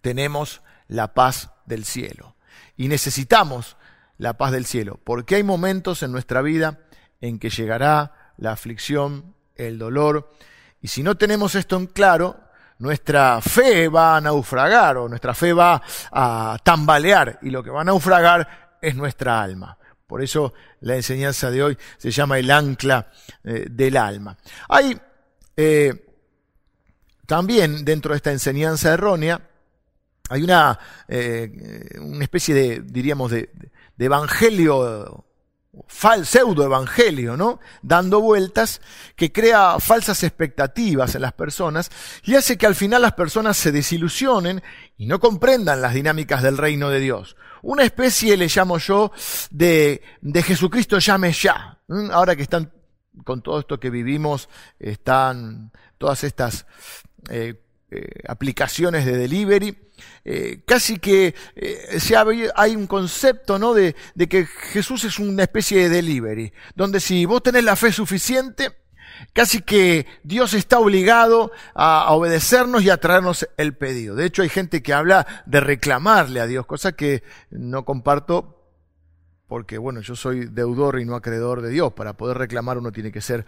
Tenemos 0.02 0.62
la 0.88 1.14
paz 1.14 1.52
del 1.66 1.86
cielo. 1.86 2.36
Y 2.78 2.88
necesitamos 2.88 3.78
la 4.18 4.38
paz 4.38 4.52
del 4.52 4.66
cielo, 4.66 5.00
porque 5.04 5.36
hay 5.36 5.44
momentos 5.44 6.04
en 6.04 6.12
nuestra 6.12 6.42
vida 6.42 6.80
en 7.22 7.40
que 7.40 7.50
llegará 7.50 8.34
la 8.38 8.52
aflicción, 8.52 9.36
el 9.56 9.78
dolor, 9.78 10.32
y 10.82 10.88
si 10.88 11.04
no 11.04 11.16
tenemos 11.16 11.56
esto 11.56 11.78
en 11.78 11.86
claro, 11.86 12.40
nuestra 12.82 13.40
fe 13.42 13.88
va 13.88 14.18
a 14.18 14.22
naufragar 14.22 14.98
o 14.98 15.08
nuestra 15.08 15.36
fe 15.36 15.54
va 15.54 15.82
a 16.12 16.58
tambalear 16.64 17.38
y 17.44 17.52
lo 17.52 17.64
que 17.64 17.70
va 17.70 17.82
a 17.82 17.84
naufragar 17.84 18.78
es 18.82 18.96
nuestra 18.96 19.40
alma. 19.40 19.78
Por 20.08 20.24
eso 20.24 20.54
la 20.82 20.96
enseñanza 20.96 21.52
de 21.52 21.64
hoy 21.64 21.78
se 21.98 22.10
llama 22.10 22.40
el 22.40 22.50
ancla 22.50 23.08
eh, 23.44 23.68
del 23.70 23.98
alma. 23.98 24.36
Hay 24.68 25.00
eh, 25.56 25.94
también 27.28 27.86
dentro 27.86 28.14
de 28.14 28.18
esta 28.18 28.32
enseñanza 28.32 28.94
errónea 28.94 29.40
hay 30.30 30.44
una, 30.44 30.80
eh, 31.08 31.98
una 32.00 32.24
especie 32.24 32.56
de, 32.56 32.82
diríamos, 32.82 33.30
de, 33.32 33.52
de 33.96 34.06
evangelio 34.06 35.26
pseudo 36.24 36.66
evangelio, 36.66 37.38
¿no? 37.38 37.60
Dando 37.82 38.20
vueltas 38.20 38.82
que 39.16 39.32
crea 39.32 39.80
falsas 39.80 40.24
expectativas 40.24 41.16
en 41.16 41.22
las 41.22 41.34
personas 41.34 41.90
y 42.24 42.36
hace 42.36 42.58
que 42.58 42.66
al 42.66 42.76
final 42.76 43.02
las 43.02 43.14
personas 43.14 43.58
se 43.58 43.72
desilusionen 43.72 44.62
y 44.98 45.06
no 45.06 45.20
comprendan 45.20 45.82
las 45.82 45.94
dinámicas 45.94 46.44
del 46.44 46.58
reino 46.58 46.90
de 46.90 47.00
Dios. 47.00 47.38
Una 47.62 47.84
especie, 47.84 48.36
le 48.38 48.48
llamo 48.48 48.80
yo, 48.80 49.12
de, 49.50 50.02
de 50.22 50.44
Jesucristo 50.44 51.00
llame 51.00 51.32
ya. 51.32 51.80
Ahora 52.12 52.36
que 52.36 52.44
están 52.44 52.72
con 53.24 53.42
todo 53.42 53.60
esto 53.60 53.80
que 53.80 53.90
vivimos, 53.90 54.50
están 54.80 55.72
todas 55.98 56.24
estas 56.24 56.66
eh, 57.30 57.62
eh, 57.92 58.08
aplicaciones 58.28 59.06
de 59.06 59.18
delivery, 59.18 59.78
eh, 60.24 60.62
casi 60.66 61.00
que 61.00 61.34
eh, 61.56 62.00
se 62.00 62.16
hay 62.56 62.76
un 62.76 62.88
concepto 62.88 63.58
¿no? 63.58 63.74
de, 63.74 63.96
de, 64.16 64.30
que 64.30 64.46
Jesús 64.46 65.04
es 65.04 65.20
una 65.20 65.44
especie 65.44 65.80
de 65.80 65.90
delivery, 65.90 66.54
donde 66.76 67.00
si 67.00 67.26
vos 67.26 67.42
tenés 67.42 67.64
la 67.64 67.76
fe 67.76 67.92
suficiente, 67.92 68.72
casi 69.34 69.62
que 69.62 70.06
Dios 70.24 70.54
está 70.54 70.80
obligado 70.80 71.52
a, 71.74 72.12
obedecernos 72.14 72.84
y 72.84 72.90
a 72.90 72.98
traernos 72.98 73.48
el 73.58 73.76
pedido. 73.76 74.16
De 74.16 74.26
hecho, 74.26 74.42
hay 74.42 74.50
gente 74.50 74.84
que 74.84 74.94
habla 74.94 75.26
de 75.46 75.60
reclamarle 75.60 76.40
a 76.40 76.48
Dios, 76.48 76.66
cosa 76.66 76.92
que 76.92 77.24
no 77.50 77.86
comparto 77.86 78.58
porque, 79.48 79.78
bueno, 79.78 80.00
yo 80.00 80.16
soy 80.16 80.46
deudor 80.46 81.00
y 81.00 81.06
no 81.06 81.16
acreedor 81.16 81.62
de 81.62 81.70
Dios. 81.70 81.92
Para 81.92 82.14
poder 82.14 82.38
reclamar 82.38 82.78
uno 82.78 82.94
tiene 82.94 83.12
que 83.12 83.20
ser 83.20 83.46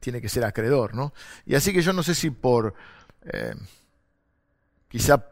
tiene 0.00 0.20
que 0.20 0.28
ser 0.28 0.44
acreedor, 0.44 0.94
¿no? 0.94 1.12
Y 1.46 1.54
así 1.54 1.72
que 1.72 1.82
yo 1.82 1.92
no 1.92 2.02
sé 2.02 2.14
si 2.14 2.30
por, 2.30 2.74
eh, 3.32 3.54
quizá 4.88 5.24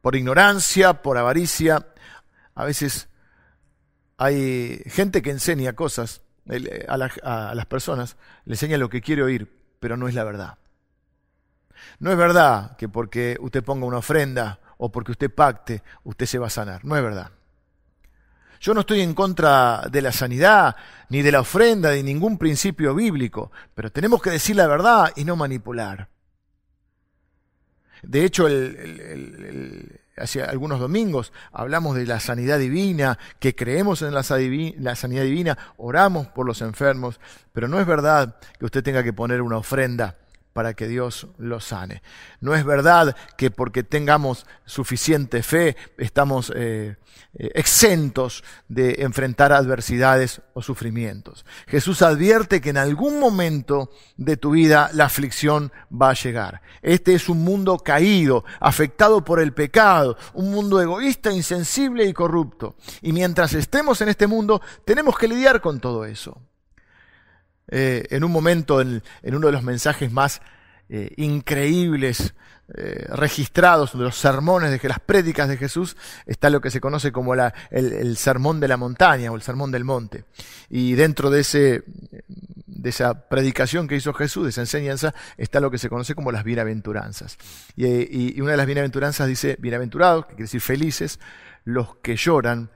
por 0.00 0.16
ignorancia, 0.16 1.02
por 1.02 1.18
avaricia, 1.18 1.86
a 2.54 2.64
veces 2.64 3.08
hay 4.16 4.82
gente 4.86 5.22
que 5.22 5.30
enseña 5.30 5.74
cosas 5.74 6.22
eh, 6.46 6.86
a, 6.88 6.94
a 7.50 7.54
las 7.54 7.66
personas, 7.66 8.16
le 8.44 8.54
enseña 8.54 8.78
lo 8.78 8.88
que 8.88 9.00
quiere 9.00 9.22
oír, 9.22 9.48
pero 9.80 9.96
no 9.96 10.08
es 10.08 10.14
la 10.14 10.24
verdad. 10.24 10.58
No 11.98 12.10
es 12.10 12.16
verdad 12.16 12.76
que 12.76 12.88
porque 12.88 13.36
usted 13.40 13.62
ponga 13.62 13.86
una 13.86 13.98
ofrenda 13.98 14.60
o 14.78 14.90
porque 14.90 15.12
usted 15.12 15.30
pacte, 15.30 15.82
usted 16.04 16.26
se 16.26 16.38
va 16.38 16.48
a 16.48 16.50
sanar. 16.50 16.84
No 16.84 16.96
es 16.96 17.02
verdad. 17.02 17.30
Yo 18.60 18.74
no 18.74 18.80
estoy 18.80 19.00
en 19.00 19.14
contra 19.14 19.82
de 19.90 20.02
la 20.02 20.12
sanidad, 20.12 20.76
ni 21.08 21.22
de 21.22 21.32
la 21.32 21.40
ofrenda, 21.40 21.90
de 21.90 22.02
ningún 22.02 22.38
principio 22.38 22.94
bíblico, 22.94 23.50
pero 23.74 23.90
tenemos 23.90 24.22
que 24.22 24.30
decir 24.30 24.54
la 24.54 24.68
verdad 24.68 25.12
y 25.16 25.24
no 25.24 25.34
manipular. 25.34 26.08
De 28.02 28.24
hecho, 28.24 28.48
hace 30.16 30.42
algunos 30.42 30.80
domingos 30.80 31.32
hablamos 31.52 31.96
de 31.96 32.06
la 32.06 32.20
sanidad 32.20 32.58
divina, 32.58 33.18
que 33.38 33.54
creemos 33.54 34.02
en 34.02 34.12
la, 34.12 34.24
la 34.78 34.96
sanidad 34.96 35.22
divina, 35.22 35.56
oramos 35.76 36.26
por 36.28 36.46
los 36.46 36.60
enfermos, 36.62 37.20
pero 37.52 37.68
no 37.68 37.80
es 37.80 37.86
verdad 37.86 38.36
que 38.58 38.64
usted 38.64 38.82
tenga 38.82 39.02
que 39.02 39.12
poner 39.12 39.40
una 39.40 39.58
ofrenda 39.58 40.16
para 40.52 40.74
que 40.74 40.88
Dios 40.88 41.28
lo 41.38 41.60
sane. 41.60 42.02
No 42.40 42.54
es 42.54 42.64
verdad 42.64 43.16
que 43.36 43.50
porque 43.50 43.82
tengamos 43.82 44.46
suficiente 44.64 45.42
fe 45.42 45.76
estamos 45.98 46.52
eh, 46.54 46.96
eh, 47.34 47.50
exentos 47.54 48.44
de 48.68 48.96
enfrentar 48.98 49.52
adversidades 49.52 50.42
o 50.54 50.62
sufrimientos. 50.62 51.46
Jesús 51.66 52.02
advierte 52.02 52.60
que 52.60 52.70
en 52.70 52.76
algún 52.76 53.18
momento 53.18 53.90
de 54.16 54.36
tu 54.36 54.50
vida 54.50 54.90
la 54.92 55.06
aflicción 55.06 55.72
va 55.90 56.10
a 56.10 56.14
llegar. 56.14 56.60
Este 56.82 57.14
es 57.14 57.28
un 57.28 57.42
mundo 57.42 57.78
caído, 57.78 58.44
afectado 58.60 59.24
por 59.24 59.40
el 59.40 59.54
pecado, 59.54 60.16
un 60.34 60.50
mundo 60.50 60.80
egoísta, 60.80 61.32
insensible 61.32 62.04
y 62.04 62.12
corrupto. 62.12 62.76
Y 63.00 63.12
mientras 63.12 63.54
estemos 63.54 64.00
en 64.00 64.10
este 64.10 64.26
mundo, 64.26 64.60
tenemos 64.84 65.16
que 65.16 65.28
lidiar 65.28 65.60
con 65.60 65.80
todo 65.80 66.04
eso. 66.04 66.38
Eh, 67.74 68.06
en 68.10 68.22
un 68.22 68.30
momento, 68.30 68.82
en, 68.82 69.02
uno 69.24 69.46
de 69.46 69.52
los 69.52 69.62
mensajes 69.62 70.12
más 70.12 70.42
eh, 70.90 71.10
increíbles 71.16 72.34
eh, 72.74 73.06
registrados 73.08 73.94
de 73.94 74.04
los 74.04 74.14
sermones, 74.14 74.70
de 74.70 74.88
las 74.88 75.00
prédicas 75.00 75.48
de 75.48 75.56
Jesús, 75.56 75.96
está 76.26 76.50
lo 76.50 76.60
que 76.60 76.70
se 76.70 76.82
conoce 76.82 77.12
como 77.12 77.34
la, 77.34 77.54
el, 77.70 78.14
sermón 78.18 78.60
de 78.60 78.68
la 78.68 78.76
montaña 78.76 79.32
o 79.32 79.36
el 79.36 79.42
sermón 79.42 79.72
del 79.72 79.84
monte. 79.84 80.24
Y 80.68 80.92
dentro 80.92 81.30
de, 81.30 81.40
ese, 81.40 81.82
de 82.66 82.90
esa 82.90 83.26
predicación 83.30 83.88
que 83.88 83.96
hizo 83.96 84.12
Jesús, 84.12 84.44
de 84.44 84.50
esa 84.50 84.60
enseñanza, 84.60 85.14
está 85.38 85.58
lo 85.58 85.70
que 85.70 85.78
se 85.78 85.88
conoce 85.88 86.14
como 86.14 86.30
las 86.30 86.44
bienaventuranzas. 86.44 87.38
Y, 87.74 88.36
y 88.36 88.40
una 88.42 88.50
de 88.50 88.58
las 88.58 88.66
bienaventuranzas 88.66 89.28
dice, 89.28 89.56
bienaventurados, 89.58 90.26
que 90.26 90.32
quiere 90.32 90.44
decir 90.44 90.60
felices, 90.60 91.20
los 91.64 91.96
que 91.96 92.16
lloran, 92.16 92.68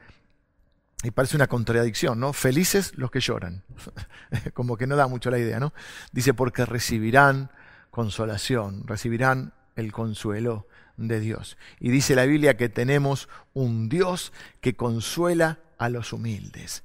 y 1.02 1.10
parece 1.10 1.36
una 1.36 1.46
contradicción, 1.46 2.18
¿no? 2.18 2.32
Felices 2.32 2.92
los 2.96 3.10
que 3.10 3.20
lloran. 3.20 3.62
Como 4.54 4.76
que 4.76 4.86
no 4.86 4.96
da 4.96 5.06
mucho 5.06 5.30
la 5.30 5.38
idea, 5.38 5.60
¿no? 5.60 5.72
Dice, 6.12 6.34
porque 6.34 6.64
recibirán 6.64 7.50
consolación, 7.90 8.86
recibirán 8.86 9.52
el 9.76 9.92
consuelo 9.92 10.66
de 10.96 11.20
Dios. 11.20 11.58
Y 11.80 11.90
dice 11.90 12.14
la 12.14 12.24
Biblia 12.24 12.56
que 12.56 12.68
tenemos 12.68 13.28
un 13.52 13.88
Dios 13.88 14.32
que 14.60 14.74
consuela 14.74 15.58
a 15.78 15.88
los 15.88 16.12
humildes. 16.12 16.82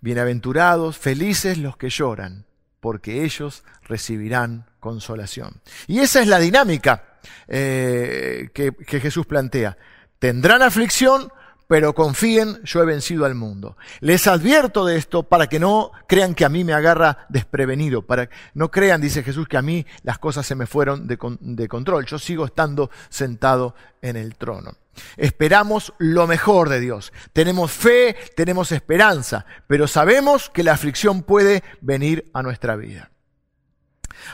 Bienaventurados, 0.00 0.98
felices 0.98 1.58
los 1.58 1.76
que 1.76 1.90
lloran, 1.90 2.46
porque 2.80 3.24
ellos 3.24 3.62
recibirán 3.82 4.66
consolación. 4.80 5.60
Y 5.86 6.00
esa 6.00 6.20
es 6.20 6.26
la 6.26 6.38
dinámica 6.38 7.18
eh, 7.46 8.50
que, 8.52 8.72
que 8.72 9.00
Jesús 9.00 9.26
plantea. 9.26 9.76
Tendrán 10.18 10.62
aflicción, 10.62 11.30
pero 11.70 11.94
confíen, 11.94 12.58
yo 12.64 12.82
he 12.82 12.84
vencido 12.84 13.24
al 13.24 13.36
mundo. 13.36 13.76
Les 14.00 14.26
advierto 14.26 14.84
de 14.84 14.96
esto 14.96 15.22
para 15.22 15.46
que 15.46 15.60
no 15.60 15.92
crean 16.08 16.34
que 16.34 16.44
a 16.44 16.48
mí 16.48 16.64
me 16.64 16.72
agarra 16.72 17.26
desprevenido, 17.28 18.02
para 18.02 18.26
que 18.26 18.34
no 18.54 18.72
crean, 18.72 19.00
dice 19.00 19.22
Jesús, 19.22 19.46
que 19.46 19.56
a 19.56 19.62
mí 19.62 19.86
las 20.02 20.18
cosas 20.18 20.44
se 20.44 20.56
me 20.56 20.66
fueron 20.66 21.06
de, 21.06 21.68
control. 21.68 22.06
Yo 22.06 22.18
sigo 22.18 22.44
estando 22.44 22.90
sentado 23.08 23.76
en 24.02 24.16
el 24.16 24.34
trono. 24.34 24.72
Esperamos 25.16 25.92
lo 25.98 26.26
mejor 26.26 26.70
de 26.70 26.80
Dios. 26.80 27.12
Tenemos 27.32 27.70
fe, 27.70 28.16
tenemos 28.34 28.72
esperanza, 28.72 29.46
pero 29.68 29.86
sabemos 29.86 30.50
que 30.50 30.64
la 30.64 30.72
aflicción 30.72 31.22
puede 31.22 31.62
venir 31.80 32.32
a 32.34 32.42
nuestra 32.42 32.74
vida. 32.74 33.12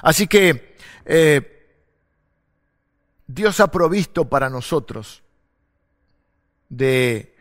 Así 0.00 0.26
que 0.26 0.75
eh, 1.05 1.69
Dios 3.26 3.61
ha 3.61 3.71
provisto 3.71 4.26
para 4.26 4.49
nosotros 4.49 5.23
de 6.68 7.35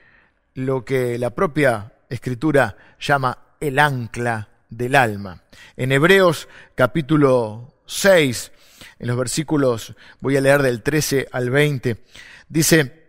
lo 0.53 0.85
que 0.85 1.17
la 1.17 1.31
propia 1.31 1.93
escritura 2.09 2.77
llama 2.99 3.37
el 3.59 3.79
ancla 3.79 4.49
del 4.69 4.95
alma. 4.95 5.43
En 5.75 5.91
Hebreos 5.91 6.47
capítulo 6.75 7.75
6, 7.85 8.51
en 8.99 9.07
los 9.07 9.17
versículos, 9.17 9.95
voy 10.19 10.37
a 10.37 10.41
leer 10.41 10.61
del 10.61 10.81
13 10.81 11.27
al 11.31 11.49
20, 11.49 12.03
dice, 12.47 13.03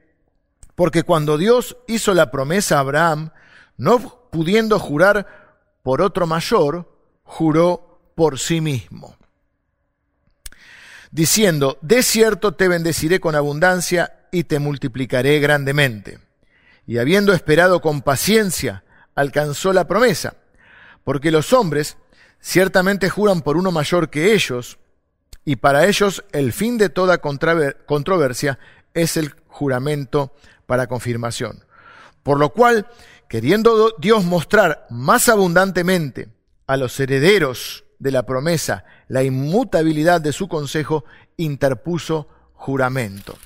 porque 0.75 1.05
cuando 1.05 1.39
Dios 1.39 1.77
hizo 1.87 2.15
la 2.15 2.31
promesa 2.31 2.77
a 2.77 2.81
Abraham, 2.81 3.31
no 3.77 3.99
pudiendo 4.31 4.79
jurar 4.79 5.57
por 5.83 6.03
otro 6.03 6.27
mayor, 6.27 6.93
juró 7.23 8.01
por 8.15 8.39
sí 8.39 8.61
mismo, 8.61 9.17
diciendo, 11.11 11.79
de 11.81 12.03
cierto 12.03 12.53
te 12.53 12.69
bendeciré 12.69 13.21
con 13.21 13.35
abundancia 13.35 14.16
y 14.37 14.45
te 14.45 14.59
multiplicaré 14.59 15.41
grandemente. 15.41 16.19
Y 16.87 16.99
habiendo 16.99 17.33
esperado 17.33 17.81
con 17.81 18.03
paciencia, 18.03 18.85
alcanzó 19.15 19.73
la 19.73 19.89
promesa, 19.89 20.37
porque 21.05 21.31
los 21.31 21.55
hombres 21.55 21.97
ciertamente 22.39 23.09
juran 23.09 23.41
por 23.41 23.57
uno 23.57 23.73
mayor 23.73 24.11
que 24.11 24.35
ellos, 24.35 24.79
y 25.47 25.57
para 25.57 25.87
ellos 25.87 26.23
el 26.33 26.53
fin 26.53 26.77
de 26.77 26.91
toda 26.91 27.17
controversia 27.19 28.59
es 28.93 29.17
el 29.17 29.33
juramento 29.49 30.35
para 30.67 30.87
confirmación. 30.87 31.65
Por 32.23 32.39
lo 32.39 32.51
cual, 32.51 32.87
queriendo 33.31 33.95
Dios 33.99 34.23
mostrar 34.27 34.87
más 34.91 35.31
abundantemente 35.31 36.29
a 36.67 36.77
los 36.77 37.01
herederos 37.01 37.85
de 37.99 38.11
la 38.11 38.27
promesa 38.27 38.85
la 39.09 39.23
inmutabilidad 39.23 40.21
de 40.21 40.33
su 40.35 40.47
consejo, 40.47 41.07
interpuso 41.39 42.29
juramento. 42.53 43.39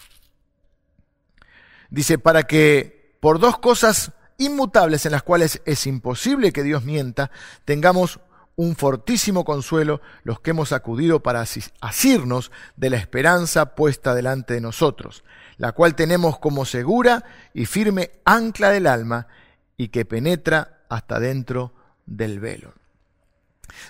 Dice, 1.90 2.18
para 2.18 2.44
que 2.44 3.16
por 3.20 3.38
dos 3.38 3.58
cosas 3.58 4.12
inmutables 4.38 5.04
en 5.06 5.12
las 5.12 5.22
cuales 5.22 5.60
es 5.66 5.86
imposible 5.86 6.52
que 6.52 6.62
Dios 6.62 6.84
mienta, 6.84 7.30
tengamos 7.64 8.20
un 8.56 8.76
fortísimo 8.76 9.44
consuelo 9.44 10.00
los 10.22 10.40
que 10.40 10.50
hemos 10.50 10.72
acudido 10.72 11.22
para 11.22 11.44
asirnos 11.80 12.50
de 12.76 12.90
la 12.90 12.96
esperanza 12.96 13.74
puesta 13.74 14.14
delante 14.14 14.54
de 14.54 14.60
nosotros, 14.60 15.24
la 15.56 15.72
cual 15.72 15.94
tenemos 15.94 16.38
como 16.38 16.64
segura 16.64 17.24
y 17.54 17.66
firme 17.66 18.10
ancla 18.24 18.70
del 18.70 18.86
alma 18.86 19.28
y 19.76 19.88
que 19.88 20.04
penetra 20.04 20.82
hasta 20.88 21.18
dentro 21.20 21.72
del 22.06 22.40
velo. 22.40 22.74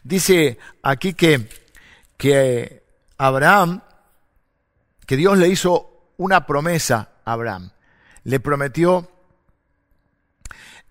Dice 0.05 0.59
aquí 0.83 1.15
que, 1.15 1.49
que 2.17 2.85
Abraham, 3.19 3.83
que 5.07 5.17
Dios 5.17 5.37
le 5.39 5.49
hizo 5.49 6.13
una 6.17 6.47
promesa 6.47 7.11
a 7.25 7.33
Abraham, 7.33 7.73
le 8.25 8.41
prometió 8.41 9.11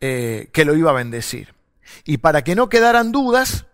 eh, 0.02 0.50
que 0.54 0.66
lo 0.66 0.76
iba 0.76 0.92
a 0.92 0.96
bendecir. 0.96 1.54
Y 2.06 2.18
para 2.18 2.44
que 2.44 2.56
no 2.56 2.70
quedaran 2.70 3.12
dudas, 3.12 3.66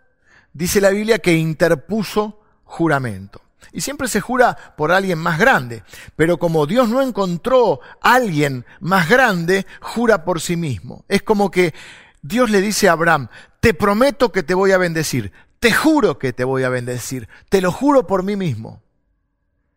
dice 0.53 0.81
la 0.81 0.89
Biblia 0.89 1.19
que 1.19 1.33
interpuso 1.33 2.41
juramento. 2.63 3.41
Y 3.71 3.81
siempre 3.81 4.07
se 4.07 4.21
jura 4.21 4.55
por 4.77 4.91
alguien 4.91 5.19
más 5.19 5.37
grande. 5.37 5.83
Pero 6.15 6.37
como 6.37 6.65
Dios 6.65 6.89
no 6.89 7.01
encontró 7.01 7.81
a 8.01 8.15
alguien 8.15 8.65
más 8.79 9.09
grande, 9.09 9.65
jura 9.81 10.23
por 10.23 10.39
sí 10.39 10.55
mismo. 10.55 11.03
Es 11.09 11.23
como 11.23 11.51
que 11.51 11.73
Dios 12.21 12.49
le 12.49 12.61
dice 12.61 12.87
a 12.87 12.93
Abraham, 12.93 13.27
te 13.59 13.73
prometo 13.73 14.31
que 14.31 14.43
te 14.43 14.53
voy 14.53 14.71
a 14.71 14.77
bendecir. 14.77 15.31
Te 15.59 15.73
juro 15.73 16.17
que 16.19 16.31
te 16.31 16.43
voy 16.43 16.63
a 16.63 16.69
bendecir. 16.69 17.27
Te 17.49 17.61
lo 17.61 17.71
juro 17.71 18.07
por 18.07 18.23
mí 18.23 18.35
mismo. 18.35 18.81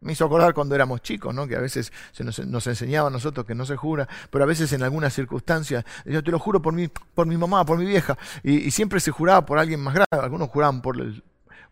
Me 0.01 0.13
hizo 0.13 0.25
acordar 0.25 0.55
cuando 0.55 0.77
éramos 0.77 1.03
chicos, 1.03 1.35
¿no? 1.35 1.49
Que 1.49 1.57
a 1.57 1.61
veces 1.61 1.93
se 2.13 2.23
nos, 2.23 2.67
enseñaba 2.67 3.09
a 3.09 3.11
nosotros 3.11 3.45
que 3.45 3.55
no 3.55 3.67
se 3.67 3.77
jura, 3.77 4.09
pero 4.31 4.45
a 4.45 4.47
veces 4.47 4.73
en 4.73 4.85
algunas 4.85 5.13
circunstancias, 5.13 5.85
yo 6.05 6.23
te 6.23 6.31
lo 6.31 6.39
juro 6.39 6.63
por 6.63 6.73
mi, 6.73 6.89
por 6.89 7.27
mi 7.27 7.37
mamá, 7.37 7.65
por 7.65 7.79
mi 7.79 7.85
vieja, 7.85 8.17
y, 8.45 8.71
siempre 8.71 9.01
se 9.01 9.11
juraba 9.11 9.45
por 9.45 9.59
alguien 9.59 9.81
más 9.81 9.95
grande, 9.95 10.25
algunos 10.25 10.51
juraban 10.51 10.83
por 10.83 11.01
el, 11.01 11.25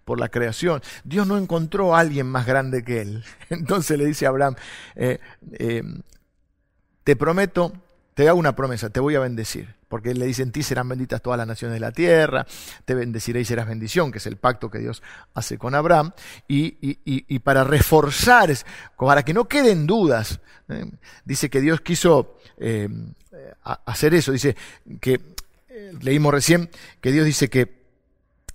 por 0.04 0.18
la 0.18 0.28
creación. 0.28 0.82
Dios 1.04 1.26
no 1.26 1.38
encontró 1.38 1.94
a 1.94 2.00
alguien 2.00 2.26
más 2.26 2.46
grande 2.46 2.82
que 2.82 3.00
él. 3.02 3.24
Entonces 3.50 3.96
le 3.96 4.04
dice 4.04 4.26
a 4.26 4.30
Abraham, 4.30 4.56
eh, 4.96 5.20
eh, 5.52 5.84
te 7.04 7.14
prometo, 7.14 7.72
te 8.14 8.28
hago 8.28 8.40
una 8.40 8.56
promesa, 8.56 8.90
te 8.90 8.98
voy 8.98 9.14
a 9.14 9.20
bendecir. 9.20 9.76
Porque 9.88 10.14
le 10.14 10.26
dice, 10.26 10.42
en 10.42 10.52
ti 10.52 10.62
serán 10.62 10.88
benditas 10.88 11.22
todas 11.22 11.38
las 11.38 11.46
naciones 11.46 11.74
de 11.74 11.80
la 11.80 11.92
tierra, 11.92 12.46
te 12.84 12.94
bendeciré 12.94 13.40
y 13.40 13.44
serás 13.44 13.68
bendición, 13.68 14.10
que 14.10 14.18
es 14.18 14.26
el 14.26 14.36
pacto 14.36 14.70
que 14.70 14.78
Dios 14.78 15.02
hace 15.34 15.58
con 15.58 15.74
Abraham. 15.74 16.12
Y, 16.48 17.38
para 17.40 17.64
reforzar, 17.64 18.50
para 18.96 19.24
que 19.24 19.32
no 19.32 19.46
queden 19.46 19.86
dudas, 19.86 20.40
¿eh? 20.68 20.90
dice 21.24 21.48
que 21.48 21.60
Dios 21.60 21.80
quiso 21.80 22.38
hacer 23.62 24.14
eso. 24.14 24.32
Dice 24.32 24.56
que, 25.00 25.20
leímos 26.00 26.32
recién, 26.32 26.70
que 27.00 27.12
Dios 27.12 27.26
dice 27.26 27.48
que 27.48 27.76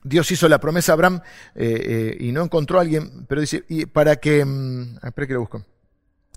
Dios 0.04 0.32
hizo 0.32 0.50
la 0.50 0.60
promesa 0.60 0.92
a 0.92 0.94
Abraham 0.94 1.22
eh, 1.56 1.82
eh, 1.86 2.18
y 2.20 2.32
no 2.32 2.44
encontró 2.44 2.80
a 2.80 2.82
alguien, 2.82 3.26
pero 3.28 3.42
dice, 3.42 3.64
y 3.70 3.86
para 3.86 4.16
que, 4.16 4.44
mm, 4.44 4.98
espera 5.04 5.28
que 5.28 5.34
lo 5.34 5.42
busco. 5.42 5.64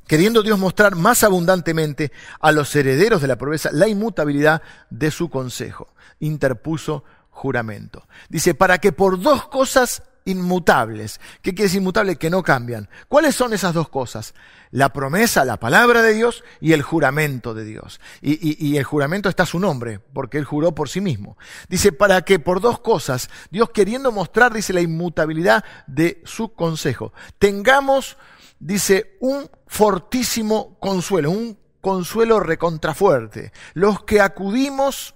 Queriendo 0.07 0.43
Dios 0.43 0.59
mostrar 0.59 0.97
más 0.97 1.25
abundantemente 1.25 2.13
a 2.41 2.53
los 2.53 2.75
herederos 2.77 3.23
de 3.23 3.29
la 3.29 3.37
promesa 3.37 3.71
la 3.73 3.89
inmutabilidad 3.89 4.63
de 4.91 5.11
su 5.11 5.31
consejo, 5.31 5.95
interpuso 6.21 7.05
juramento. 7.31 8.07
Dice, 8.29 8.55
para 8.55 8.79
que 8.79 8.93
por 8.93 9.21
dos 9.21 9.47
cosas 9.49 10.03
inmutables. 10.25 11.21
¿Qué 11.43 11.55
quiere 11.55 11.65
decir 11.65 11.81
inmutable? 11.81 12.17
Que 12.17 12.31
no 12.31 12.43
cambian. 12.43 12.89
¿Cuáles 13.09 13.35
son 13.35 13.53
esas 13.53 13.75
dos 13.75 13.89
cosas? 13.89 14.35
La 14.71 14.93
promesa, 14.93 15.45
la 15.45 15.59
palabra 15.59 16.03
de 16.03 16.15
Dios 16.15 16.45
y 16.61 16.73
el 16.73 16.83
juramento 16.83 17.55
de 17.55 17.65
Dios. 17.65 18.01
Y, 18.21 18.77
el 18.77 18.85
juramento 18.85 19.29
está 19.29 19.47
su 19.47 19.59
nombre, 19.59 20.01
porque 20.13 20.39
él 20.39 20.45
juró 20.45 20.75
por 20.75 20.89
sí 20.89 21.01
mismo. 21.01 21.37
Dice, 21.69 21.93
para 21.93 22.23
que 22.23 22.39
por 22.39 22.61
dos 22.61 22.81
cosas, 22.81 23.31
Dios 23.51 23.71
queriendo 23.71 24.13
mostrar, 24.13 24.53
dice, 24.53 24.73
la 24.73 24.81
inmutabilidad 24.81 25.65
de 25.87 26.23
su 26.25 26.55
consejo, 26.55 27.13
tengamos, 27.39 28.17
dice, 28.65 29.19
un 29.21 29.49
fortísimo 29.67 30.79
consuelo, 30.81 31.31
un 31.31 31.59
consuelo 31.83 32.41
recontrafuerte. 32.41 33.53
Los 33.75 34.05
que 34.05 34.23
acudimos 34.23 35.15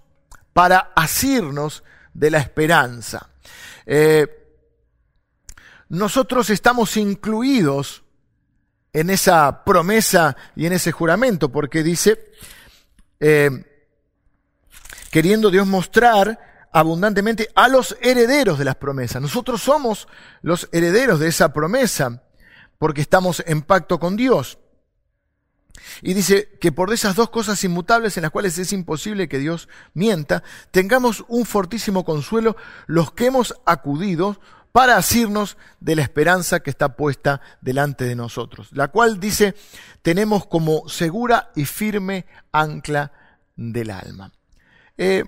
para 0.52 0.92
asirnos 0.94 1.82
de 2.12 2.30
la 2.30 2.38
esperanza. 2.38 3.30
Eh, 3.86 4.26
nosotros 5.88 6.50
estamos 6.50 6.96
incluidos 6.98 8.04
en 8.92 9.08
esa 9.08 9.64
promesa 9.64 10.36
y 10.54 10.66
en 10.66 10.74
ese 10.74 10.92
juramento, 10.92 11.50
porque 11.50 11.82
dice, 11.82 12.32
eh, 13.18 13.50
queriendo 15.10 15.50
Dios 15.50 15.66
mostrar 15.66 16.68
abundantemente 16.70 17.48
a 17.54 17.68
los 17.68 17.96
herederos 18.02 18.58
de 18.58 18.66
las 18.66 18.76
promesas. 18.76 19.22
Nosotros 19.22 19.62
somos 19.62 20.06
los 20.42 20.68
herederos 20.70 21.18
de 21.18 21.28
esa 21.28 21.50
promesa, 21.54 22.22
porque 22.78 23.00
estamos 23.00 23.42
en 23.46 23.62
pacto 23.62 23.98
con 23.98 24.16
Dios. 24.16 24.58
Y 26.02 26.14
dice 26.14 26.58
que 26.60 26.72
por 26.72 26.92
esas 26.92 27.14
dos 27.14 27.30
cosas 27.30 27.62
inmutables 27.64 28.16
en 28.16 28.22
las 28.22 28.30
cuales 28.30 28.58
es 28.58 28.72
imposible 28.72 29.28
que 29.28 29.38
Dios 29.38 29.68
mienta, 29.94 30.42
tengamos 30.70 31.24
un 31.28 31.46
fortísimo 31.46 32.04
consuelo 32.04 32.56
los 32.86 33.12
que 33.12 33.26
hemos 33.26 33.54
acudido 33.64 34.40
para 34.72 34.96
asirnos 34.96 35.56
de 35.80 35.96
la 35.96 36.02
esperanza 36.02 36.60
que 36.60 36.70
está 36.70 36.96
puesta 36.96 37.40
delante 37.60 38.04
de 38.04 38.14
nosotros, 38.14 38.68
la 38.72 38.88
cual 38.88 39.18
dice, 39.18 39.54
tenemos 40.02 40.46
como 40.46 40.88
segura 40.88 41.50
y 41.56 41.64
firme 41.64 42.26
ancla 42.52 43.12
del 43.56 43.90
alma. 43.90 44.32
Eh, 44.96 45.24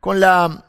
con, 0.00 0.20
la, 0.20 0.66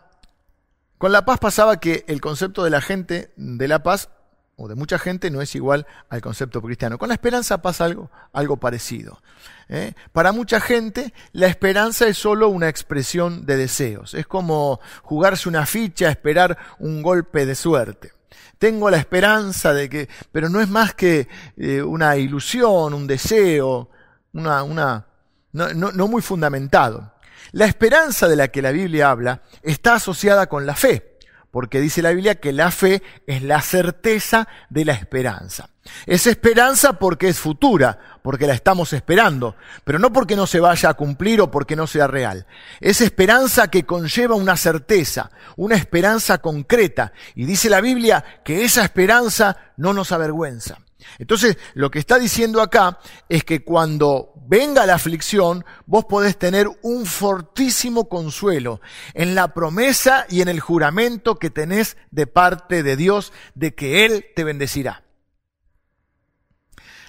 con 0.97 1.11
la 1.11 1.25
paz 1.25 1.39
pasaba 1.39 1.79
que 1.79 2.05
el 2.07 2.21
concepto 2.21 2.63
de 2.63 2.69
la 2.69 2.81
gente 2.81 3.33
de 3.35 3.67
la 3.67 3.81
paz 3.81 4.09
o 4.55 4.67
de 4.67 4.75
mucha 4.75 4.99
gente 4.99 5.31
no 5.31 5.41
es 5.41 5.55
igual 5.55 5.87
al 6.09 6.21
concepto 6.21 6.61
cristiano. 6.61 6.97
Con 6.97 7.09
la 7.09 7.15
esperanza 7.15 7.61
pasa 7.61 7.85
algo, 7.85 8.11
algo 8.31 8.57
parecido. 8.57 9.21
¿eh? 9.69 9.93
Para 10.11 10.31
mucha 10.31 10.59
gente 10.59 11.13
la 11.31 11.47
esperanza 11.47 12.07
es 12.07 12.17
solo 12.17 12.49
una 12.49 12.69
expresión 12.69 13.45
de 13.45 13.57
deseos. 13.57 14.13
Es 14.13 14.27
como 14.27 14.79
jugarse 15.01 15.49
una 15.49 15.65
ficha, 15.65 16.09
esperar 16.09 16.57
un 16.79 17.01
golpe 17.01 17.45
de 17.45 17.55
suerte. 17.55 18.11
Tengo 18.59 18.89
la 18.89 18.97
esperanza 18.97 19.73
de 19.73 19.89
que, 19.89 20.09
pero 20.31 20.49
no 20.49 20.61
es 20.61 20.69
más 20.69 20.93
que 20.93 21.27
eh, 21.57 21.81
una 21.81 22.15
ilusión, 22.15 22.93
un 22.93 23.07
deseo. 23.07 23.89
una, 24.33 24.63
una 24.63 25.07
no, 25.51 25.69
no 25.73 26.07
muy 26.07 26.21
fundamentado. 26.21 27.13
La 27.51 27.65
esperanza 27.65 28.27
de 28.27 28.35
la 28.35 28.47
que 28.47 28.61
la 28.61 28.71
Biblia 28.71 29.11
habla 29.11 29.41
está 29.61 29.95
asociada 29.95 30.47
con 30.47 30.65
la 30.65 30.75
fe 30.75 31.12
porque 31.53 31.79
dice 31.79 32.01
la 32.01 32.09
Biblia 32.09 32.33
que 32.33 32.51
la 32.51 32.71
fe 32.71 33.03
es 33.27 33.43
la 33.43 33.61
certeza 33.61 34.47
de 34.71 34.85
la 34.85 34.93
esperanza. 34.93 35.69
Es 36.07 36.25
esperanza 36.25 36.93
porque 36.93 37.29
es 37.29 37.37
futura, 37.37 37.99
porque 38.23 38.47
la 38.47 38.55
estamos 38.55 38.91
esperando, 38.91 39.55
pero 39.83 39.99
no 39.99 40.11
porque 40.11 40.35
no 40.35 40.47
se 40.47 40.59
vaya 40.59 40.89
a 40.89 40.93
cumplir 40.95 41.41
o 41.41 41.51
porque 41.51 41.75
no 41.75 41.85
sea 41.85 42.07
real. 42.07 42.47
Es 42.79 43.01
esperanza 43.01 43.67
que 43.67 43.85
conlleva 43.85 44.33
una 44.33 44.57
certeza, 44.57 45.29
una 45.55 45.75
esperanza 45.75 46.39
concreta, 46.39 47.13
y 47.35 47.45
dice 47.45 47.69
la 47.69 47.81
Biblia 47.81 48.41
que 48.43 48.63
esa 48.63 48.83
esperanza 48.83 49.57
no 49.77 49.93
nos 49.93 50.11
avergüenza. 50.11 50.79
Entonces, 51.19 51.57
lo 51.73 51.91
que 51.91 51.99
está 51.99 52.19
diciendo 52.19 52.61
acá 52.61 52.99
es 53.29 53.43
que 53.43 53.63
cuando 53.63 54.33
venga 54.47 54.85
la 54.85 54.95
aflicción, 54.95 55.65
vos 55.85 56.05
podés 56.05 56.37
tener 56.37 56.67
un 56.81 57.05
fortísimo 57.05 58.09
consuelo 58.09 58.81
en 59.13 59.35
la 59.35 59.53
promesa 59.53 60.25
y 60.29 60.41
en 60.41 60.47
el 60.47 60.59
juramento 60.59 61.39
que 61.39 61.49
tenés 61.49 61.97
de 62.11 62.27
parte 62.27 62.83
de 62.83 62.95
Dios 62.95 63.33
de 63.55 63.73
que 63.73 64.05
Él 64.05 64.25
te 64.35 64.43
bendecirá. 64.43 65.03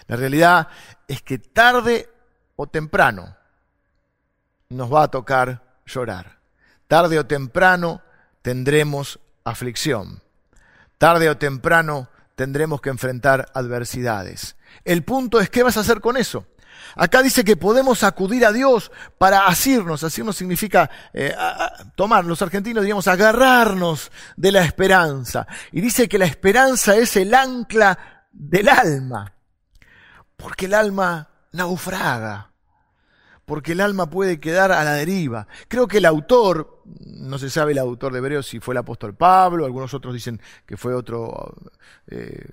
La 0.07 0.17
realidad 0.17 0.69
es 1.09 1.23
que 1.23 1.39
tarde 1.39 2.09
o 2.57 2.67
temprano 2.67 3.37
nos 4.69 4.93
va 4.93 5.05
a 5.05 5.11
tocar 5.11 5.79
llorar. 5.87 6.39
Tarde 6.89 7.19
o 7.19 7.27
temprano 7.27 8.03
tendremos 8.43 9.19
aflicción. 9.45 10.23
Tarde 10.99 11.29
o 11.29 11.37
temprano 11.37 12.09
tendremos 12.35 12.81
que 12.81 12.91
enfrentar 12.91 13.51
adversidades. 13.55 14.57
El 14.85 15.05
punto 15.05 15.41
es, 15.41 15.51
¿qué 15.51 15.63
vas 15.63 15.77
a 15.77 15.81
hacer 15.81 16.01
con 16.01 16.17
eso? 16.17 16.47
Acá 16.97 17.23
dice 17.23 17.45
que 17.45 17.57
podemos 17.57 18.03
acudir 18.03 18.45
a 18.45 18.53
Dios 18.53 18.91
para 19.19 19.47
asirnos. 19.47 20.05
Asirnos 20.05 20.37
significa 20.37 20.91
eh, 21.13 21.35
tomar, 21.97 22.25
los 22.25 22.43
argentinos 22.43 22.83
diríamos, 22.83 23.09
agarrarnos 23.09 24.13
de 24.37 24.53
la 24.53 24.65
esperanza. 24.65 25.47
Y 25.73 25.81
dice 25.81 26.09
que 26.09 26.19
la 26.19 26.27
esperanza 26.27 26.97
es 26.97 27.17
el 27.17 27.35
ancla 27.35 28.27
del 28.33 28.69
alma. 28.69 29.33
Porque 30.37 30.67
el 30.67 30.75
alma 30.75 31.29
naufraga 31.53 32.55
porque 33.45 33.73
el 33.73 33.81
alma 33.81 34.09
puede 34.09 34.41
quedar 34.41 34.73
a 34.73 34.85
la 34.85 34.95
deriva. 34.95 35.47
Creo 35.69 35.87
que 35.87 35.99
el 35.99 36.07
autor, 36.07 36.74
no 36.85 37.39
se 37.39 37.51
sabe 37.51 37.73
el 37.73 37.79
autor 37.79 38.13
de 38.13 38.19
Hebreos 38.19 38.47
si 38.47 38.61
fue 38.61 38.75
el 38.75 38.79
apóstol 38.79 39.15
Pablo, 39.15 39.65
algunos 39.65 39.95
otros 39.95 40.15
dicen 40.15 40.41
que 40.67 40.77
fue 40.77 40.95
otro 40.95 41.55
eh, 42.07 42.47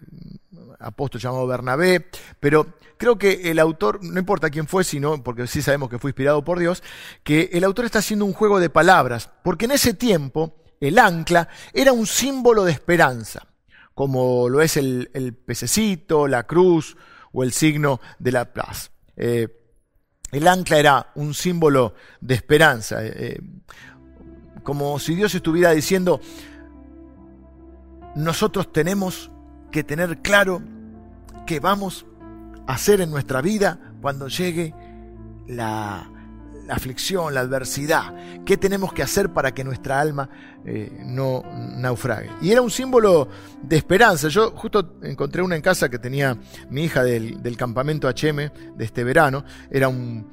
apóstol 0.79 1.21
llamado 1.21 1.47
Bernabé, 1.47 2.07
pero 2.39 2.67
creo 2.97 3.17
que 3.17 3.51
el 3.51 3.59
autor, 3.59 4.03
no 4.03 4.19
importa 4.19 4.49
quién 4.49 4.67
fue, 4.67 4.83
sino 4.83 5.23
porque 5.23 5.47
sí 5.47 5.61
sabemos 5.61 5.89
que 5.89 5.99
fue 5.99 6.11
inspirado 6.11 6.43
por 6.43 6.59
Dios, 6.59 6.83
que 7.23 7.49
el 7.53 7.63
autor 7.63 7.85
está 7.85 7.99
haciendo 7.99 8.25
un 8.25 8.33
juego 8.33 8.59
de 8.59 8.69
palabras, 8.69 9.29
porque 9.43 9.65
en 9.65 9.71
ese 9.71 9.93
tiempo 9.93 10.55
el 10.79 10.97
ancla 10.99 11.47
era 11.73 11.93
un 11.93 12.07
símbolo 12.07 12.63
de 12.63 12.71
esperanza, 12.71 13.47
como 13.93 14.49
lo 14.49 14.61
es 14.61 14.77
el, 14.77 15.37
pececito, 15.45 16.27
la 16.27 16.43
cruz 16.43 16.97
o 17.31 17.43
el 17.43 17.51
signo 17.51 18.01
de 18.19 18.31
la 18.31 18.53
paz. 18.53 18.91
Eh, 19.15 19.47
el 20.31 20.47
ancla 20.47 20.79
era 20.79 21.11
un 21.15 21.33
símbolo 21.33 21.93
de 22.21 22.35
esperanza, 22.35 22.99
eh, 23.01 23.39
como 24.63 24.97
si 24.99 25.15
Dios 25.15 25.33
estuviera 25.35 25.71
diciendo, 25.71 26.21
nosotros 28.15 28.71
tenemos 28.71 29.31
que 29.71 29.83
tener 29.83 30.21
claro 30.21 30.61
qué 31.45 31.59
vamos 31.59 32.05
a 32.67 32.73
hacer 32.73 33.01
en 33.01 33.11
nuestra 33.11 33.41
vida 33.41 33.79
cuando 34.01 34.27
llegue 34.27 34.73
la, 35.47 36.09
aflicción, 36.71 37.33
la 37.33 37.41
adversidad. 37.41 38.13
¿Qué 38.45 38.57
tenemos 38.57 38.93
que 38.93 39.03
hacer 39.03 39.31
para 39.31 39.53
que 39.53 39.63
nuestra 39.63 39.99
alma 39.99 40.29
eh, 40.65 40.91
no 41.05 41.43
naufrague? 41.77 42.29
Y 42.41 42.51
era 42.51 42.61
un 42.61 42.71
símbolo 42.71 43.27
de 43.61 43.77
esperanza. 43.77 44.27
Yo 44.29 44.51
justo 44.51 44.95
encontré 45.03 45.41
una 45.41 45.55
en 45.55 45.61
casa 45.61 45.89
que 45.89 45.99
tenía 45.99 46.37
mi 46.69 46.85
hija 46.85 47.03
del, 47.03 47.57
campamento 47.57 48.07
HM 48.07 48.75
de 48.75 48.85
este 48.85 49.03
verano. 49.03 49.43
Era 49.69 49.87
un... 49.87 50.29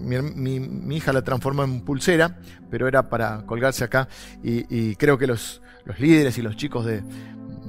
mi, 0.00 0.96
hija 0.96 1.12
la 1.12 1.22
transformó 1.22 1.64
en 1.64 1.82
pulsera, 1.82 2.38
pero 2.70 2.88
era 2.88 3.08
para 3.08 3.46
colgarse 3.46 3.84
acá. 3.84 4.08
Y, 4.42 4.96
creo 4.96 5.16
que 5.16 5.26
los, 5.26 5.62
los, 5.84 5.98
líderes 6.00 6.36
y 6.38 6.42
los 6.42 6.56
chicos 6.56 6.84
de, 6.84 7.02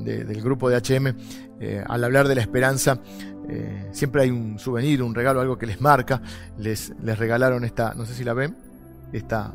del 0.03 0.41
grupo 0.41 0.69
de 0.69 0.77
HM, 0.77 1.15
al 1.87 2.03
hablar 2.03 2.27
de 2.27 2.35
la 2.35 2.41
esperanza, 2.41 2.99
eh, 3.49 3.89
siempre 3.91 4.23
hay 4.23 4.31
un 4.31 4.59
souvenir, 4.59 5.01
un 5.01 5.15
regalo, 5.15 5.41
algo 5.41 5.57
que 5.57 5.65
les 5.65 5.81
marca. 5.81 6.21
Les, 6.57 6.93
les 7.01 7.17
regalaron 7.17 7.63
esta, 7.63 7.93
no 7.93 8.05
sé 8.05 8.13
si 8.13 8.23
la 8.23 8.33
ven, 8.33 8.55
esta, 9.11 9.53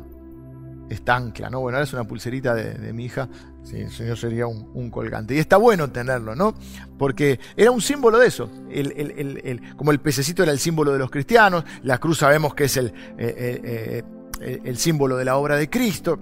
esta 0.89 1.15
ancla, 1.15 1.49
¿no? 1.49 1.59
Bueno, 1.59 1.77
ahora 1.77 1.85
es 1.85 1.93
una 1.93 2.05
pulserita 2.05 2.53
de, 2.53 2.93
mi 2.93 3.05
hija, 3.05 3.27
sí, 3.63 3.77
el 3.77 3.91
señor 3.91 4.17
sería 4.17 4.47
un, 4.47 4.89
colgante. 4.89 5.35
Y 5.35 5.39
está 5.39 5.57
bueno 5.57 5.89
tenerlo, 5.89 6.35
¿no? 6.35 6.55
Porque 6.97 7.39
era 7.55 7.71
un 7.71 7.81
símbolo 7.81 8.19
de 8.19 8.27
eso. 8.27 8.49
El, 8.69 9.75
como 9.75 9.91
el 9.91 9.99
pececito 9.99 10.43
era 10.43 10.51
el 10.51 10.59
símbolo 10.59 10.93
de 10.93 10.99
los 10.99 11.09
cristianos, 11.09 11.63
la 11.83 11.97
cruz 11.97 12.19
sabemos 12.19 12.53
que 12.53 12.65
es 12.65 12.77
el, 12.77 12.93
eh, 13.17 14.03
eh, 14.41 14.61
el 14.63 14.77
símbolo 14.77 15.17
de 15.17 15.25
la 15.25 15.37
obra 15.37 15.55
de 15.55 15.69
Cristo. 15.69 16.19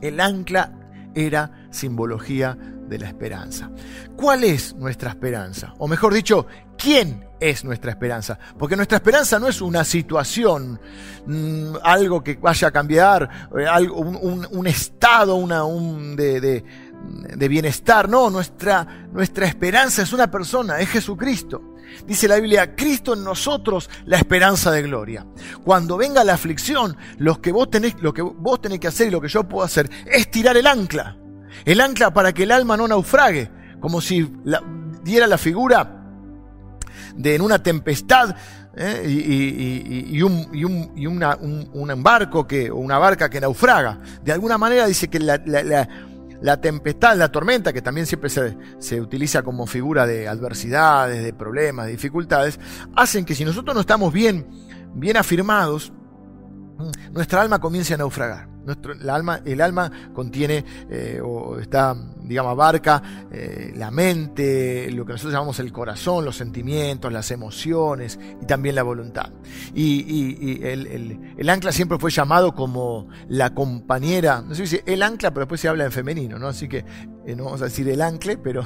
El 0.00 0.20
ancla 0.20 0.72
era 1.14 1.68
simbología 1.70 2.56
de 2.88 2.98
la 2.98 3.08
esperanza. 3.08 3.70
¿Cuál 4.16 4.44
es 4.44 4.74
nuestra 4.74 5.10
esperanza? 5.10 5.74
O 5.78 5.88
mejor 5.88 6.14
dicho, 6.14 6.46
¿quién 6.78 7.28
es 7.40 7.64
nuestra 7.64 7.90
esperanza? 7.90 8.38
Porque 8.58 8.76
nuestra 8.76 8.96
esperanza 8.96 9.38
no 9.38 9.48
es 9.48 9.60
una 9.60 9.84
situación, 9.84 10.80
mm, 11.26 11.74
algo 11.82 12.22
que 12.22 12.36
vaya 12.36 12.68
a 12.68 12.70
cambiar, 12.70 13.48
eh, 13.58 13.66
algo, 13.66 13.96
un, 13.98 14.66
estado 14.66 15.34
una, 15.34 15.64
un 15.64 16.16
de, 16.16 16.40
de, 16.40 17.48
bienestar. 17.48 18.08
No, 18.08 18.30
nuestra, 18.30 19.08
nuestra 19.12 19.46
esperanza 19.46 20.02
es 20.02 20.12
una 20.12 20.30
persona, 20.30 20.78
es 20.78 20.88
Jesucristo. 20.88 21.74
Dice 22.06 22.28
la 22.28 22.36
Biblia, 22.36 22.76
Cristo 22.76 23.14
en 23.14 23.24
nosotros 23.24 23.88
la 24.04 24.18
esperanza 24.18 24.70
de 24.70 24.82
gloria. 24.82 25.26
Cuando 25.64 25.96
venga 25.96 26.22
la 26.22 26.34
aflicción, 26.34 26.96
lo 27.16 27.40
que 27.40 27.50
vos 27.50 27.70
tenés, 27.70 27.96
lo 28.00 28.12
que 28.12 28.22
vos 28.22 28.60
tenés 28.60 28.78
que 28.78 28.88
hacer 28.88 29.08
y 29.08 29.10
lo 29.10 29.20
que 29.20 29.28
yo 29.28 29.44
puedo 29.48 29.64
hacer 29.64 29.90
es 30.06 30.30
tirar 30.30 30.56
el 30.56 30.66
ancla. 30.66 31.16
El 31.64 31.80
ancla 31.80 32.12
para 32.12 32.32
que 32.32 32.42
el 32.44 32.52
alma 32.52 32.76
no 32.76 32.86
naufrague, 32.86 33.50
como 33.80 34.00
si 34.00 34.30
diera 35.02 35.26
la 35.26 35.38
figura 35.38 35.97
de 37.14 37.34
en 37.34 37.42
una 37.42 37.62
tempestad 37.62 38.34
¿eh? 38.76 39.04
y, 39.06 40.22
un, 40.22 40.48
y, 40.52 41.06
una, 41.06 41.36
un, 41.36 42.02
barco 42.02 42.46
que, 42.46 42.70
o 42.70 42.76
una 42.76 42.98
barca 42.98 43.28
que 43.28 43.40
naufraga. 43.40 43.98
De 44.22 44.32
alguna 44.32 44.58
manera 44.58 44.86
dice 44.86 45.08
que 45.08 45.18
la, 45.18 46.60
tempestad, 46.60 47.16
la 47.16 47.30
tormenta, 47.30 47.72
que 47.72 47.82
también 47.82 48.06
siempre 48.06 48.30
se, 48.30 48.56
se, 48.78 49.00
utiliza 49.00 49.42
como 49.42 49.66
figura 49.66 50.06
de 50.06 50.28
adversidades, 50.28 51.22
de 51.22 51.32
problemas, 51.32 51.86
de 51.86 51.92
dificultades, 51.92 52.58
hacen 52.94 53.24
que 53.24 53.34
si 53.34 53.44
nosotros 53.44 53.74
no 53.74 53.80
estamos 53.80 54.12
bien, 54.12 54.46
bien 54.94 55.16
afirmados, 55.16 55.92
nuestra 57.12 57.40
alma 57.40 57.58
comience 57.58 57.94
a 57.94 57.96
naufragar 57.96 58.48
alma, 59.08 59.40
el 59.44 59.60
alma 59.60 59.90
contiene 60.14 60.64
eh, 60.90 61.20
o 61.22 61.58
está, 61.58 61.96
digamos, 62.28 62.52
abarca 62.52 63.02
eh, 63.32 63.72
la 63.74 63.90
mente, 63.90 64.90
lo 64.90 65.04
que 65.04 65.12
nosotros 65.12 65.32
llamamos 65.32 65.58
el 65.60 65.72
corazón, 65.72 66.24
los 66.24 66.36
sentimientos, 66.36 67.12
las 67.12 67.30
emociones 67.30 68.18
y 68.40 68.46
también 68.46 68.74
la 68.74 68.82
voluntad. 68.82 69.30
Y, 69.74 70.62
el, 70.62 71.48
ancla 71.48 71.72
siempre 71.72 71.98
fue 71.98 72.10
llamado 72.10 72.54
como 72.54 73.08
la 73.28 73.54
compañera, 73.54 74.42
no 74.42 74.54
sé 74.54 74.66
si 74.66 74.76
dice 74.76 74.82
el 74.86 75.02
ancla, 75.02 75.30
pero 75.30 75.46
después 75.46 75.60
se 75.60 75.68
habla 75.68 75.84
en 75.84 75.92
femenino, 75.92 76.38
¿no? 76.38 76.48
Así 76.48 76.68
que 76.68 76.84
eh, 77.26 77.36
no 77.36 77.44
vamos 77.44 77.62
a 77.62 77.66
decir 77.66 77.88
el 77.88 78.00
ancle, 78.00 78.38
pero 78.38 78.64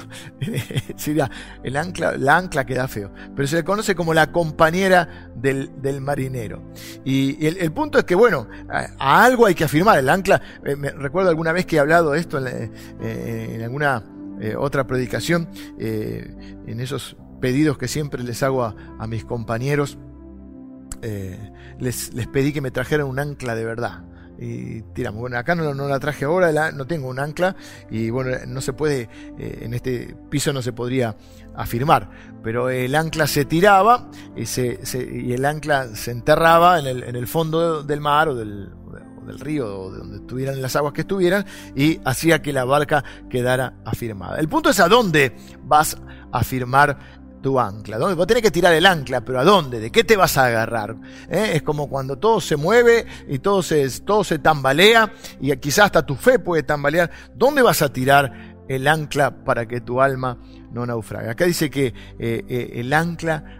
sería 0.96 1.31
el 1.62 1.77
ancla, 1.77 2.16
la 2.16 2.37
ancla 2.37 2.64
queda 2.64 2.88
feo, 2.88 3.12
pero 3.35 3.48
se 3.48 3.57
le 3.57 3.64
conoce 3.64 3.94
como 3.94 4.14
la 4.14 4.31
compañera 4.31 5.31
del, 5.35 6.01
marinero. 6.01 6.62
Y, 7.05 7.44
el, 7.46 7.72
punto 7.72 7.98
es 7.98 8.05
que, 8.05 8.14
bueno, 8.14 8.46
a 8.70 9.25
algo 9.25 9.46
hay 9.46 9.55
que 9.55 9.64
afirmar 9.64 9.98
el 9.98 10.09
ancla. 10.09 10.40
Eh, 10.64 10.77
me 10.77 10.90
recuerdo 10.90 11.31
alguna 11.31 11.53
vez 11.53 11.66
que 11.66 11.77
he 11.77 11.79
hablado 11.81 12.12
de 12.12 12.20
esto 12.20 12.38
en, 12.38 12.72
eh, 13.60 13.64
alguna 13.64 14.04
eh, 14.40 14.56
otra 14.56 14.86
predicación, 14.86 15.48
en 15.78 16.80
esos 16.80 17.16
pedidos 17.40 17.78
que 17.78 17.88
siempre 17.88 18.22
les 18.22 18.42
hago 18.42 18.64
a, 18.64 19.06
mis 19.06 19.24
compañeros, 19.24 19.98
les, 21.78 22.14
les 22.14 22.26
pedí 22.28 22.52
que 22.52 22.60
me 22.60 22.70
trajeran 22.70 23.06
un 23.06 23.18
ancla 23.18 23.54
de 23.54 23.64
verdad 23.64 24.04
y 24.38 24.82
tiramos. 24.94 25.20
Bueno, 25.20 25.36
acá 25.36 25.54
no, 25.54 25.74
no 25.74 25.88
la 25.88 26.00
traje 26.00 26.24
ahora, 26.24 26.72
no 26.72 26.86
tengo 26.86 27.08
un 27.08 27.18
ancla 27.18 27.54
y 27.90 28.10
bueno, 28.10 28.36
no 28.46 28.60
se 28.60 28.72
puede, 28.72 29.08
en 29.38 29.74
este 29.74 30.16
piso 30.30 30.52
no 30.52 30.62
se 30.62 30.72
podría 30.72 31.16
afirmar, 31.54 32.10
pero 32.42 32.70
el 32.70 32.94
ancla 32.94 33.26
se 33.26 33.44
tiraba 33.44 34.10
y, 34.36 34.46
se, 34.46 34.80
y 35.12 35.32
el 35.32 35.44
ancla 35.44 35.94
se 35.94 36.10
enterraba 36.10 36.78
en 36.78 36.86
el, 36.86 37.02
en 37.04 37.16
el 37.16 37.26
fondo 37.26 37.82
del 37.82 38.00
mar 38.00 38.28
o 38.28 38.34
del, 38.34 38.70
del 39.26 39.38
río 39.38 39.80
o 39.80 39.92
de 39.92 39.98
donde 39.98 40.16
estuvieran 40.16 40.61
las 40.61 40.76
aguas 40.76 40.92
que 40.92 41.02
estuvieran 41.02 41.44
y 41.74 42.00
hacía 42.04 42.42
que 42.42 42.52
la 42.52 42.64
barca 42.64 43.04
quedara 43.30 43.74
afirmada. 43.85 44.38
El 44.38 44.48
punto 44.48 44.70
es 44.70 44.80
a 44.80 44.88
dónde 44.88 45.37
vas 45.64 45.96
a 46.30 46.44
firmar 46.44 47.22
tu 47.42 47.58
ancla. 47.58 47.98
¿Dónde? 47.98 48.14
Vos 48.14 48.26
tenés 48.26 48.42
que 48.42 48.50
tirar 48.50 48.72
el 48.72 48.87
ancla, 48.87 49.20
pero 49.22 49.40
¿a 49.40 49.44
dónde? 49.44 49.80
¿De 49.80 49.90
qué 49.90 50.04
te 50.04 50.16
vas 50.16 50.38
a 50.38 50.46
agarrar? 50.46 50.96
¿Eh? 51.28 51.52
Es 51.54 51.62
como 51.62 51.88
cuando 51.88 52.16
todo 52.16 52.40
se 52.40 52.56
mueve 52.56 53.04
y 53.28 53.40
todo 53.40 53.62
se, 53.62 53.88
todo 54.00 54.24
se 54.24 54.38
tambalea 54.38 55.12
y 55.40 55.54
quizás 55.56 55.87
hasta 55.87 56.06
tu 56.06 56.14
fe 56.14 56.38
puede 56.38 56.62
tambalear. 56.62 57.11
¿Dónde 57.35 57.62
vas 57.62 57.82
a 57.82 57.92
tirar 57.92 58.56
el 58.68 58.87
ancla 58.87 59.44
para 59.44 59.66
que 59.66 59.80
tu 59.80 60.00
alma 60.00 60.38
no 60.70 60.87
naufrague? 60.87 61.30
Acá 61.30 61.44
dice 61.44 61.68
que 61.68 61.87
eh, 61.87 61.94
eh, 62.18 62.70
el 62.74 62.92
ancla 62.92 63.58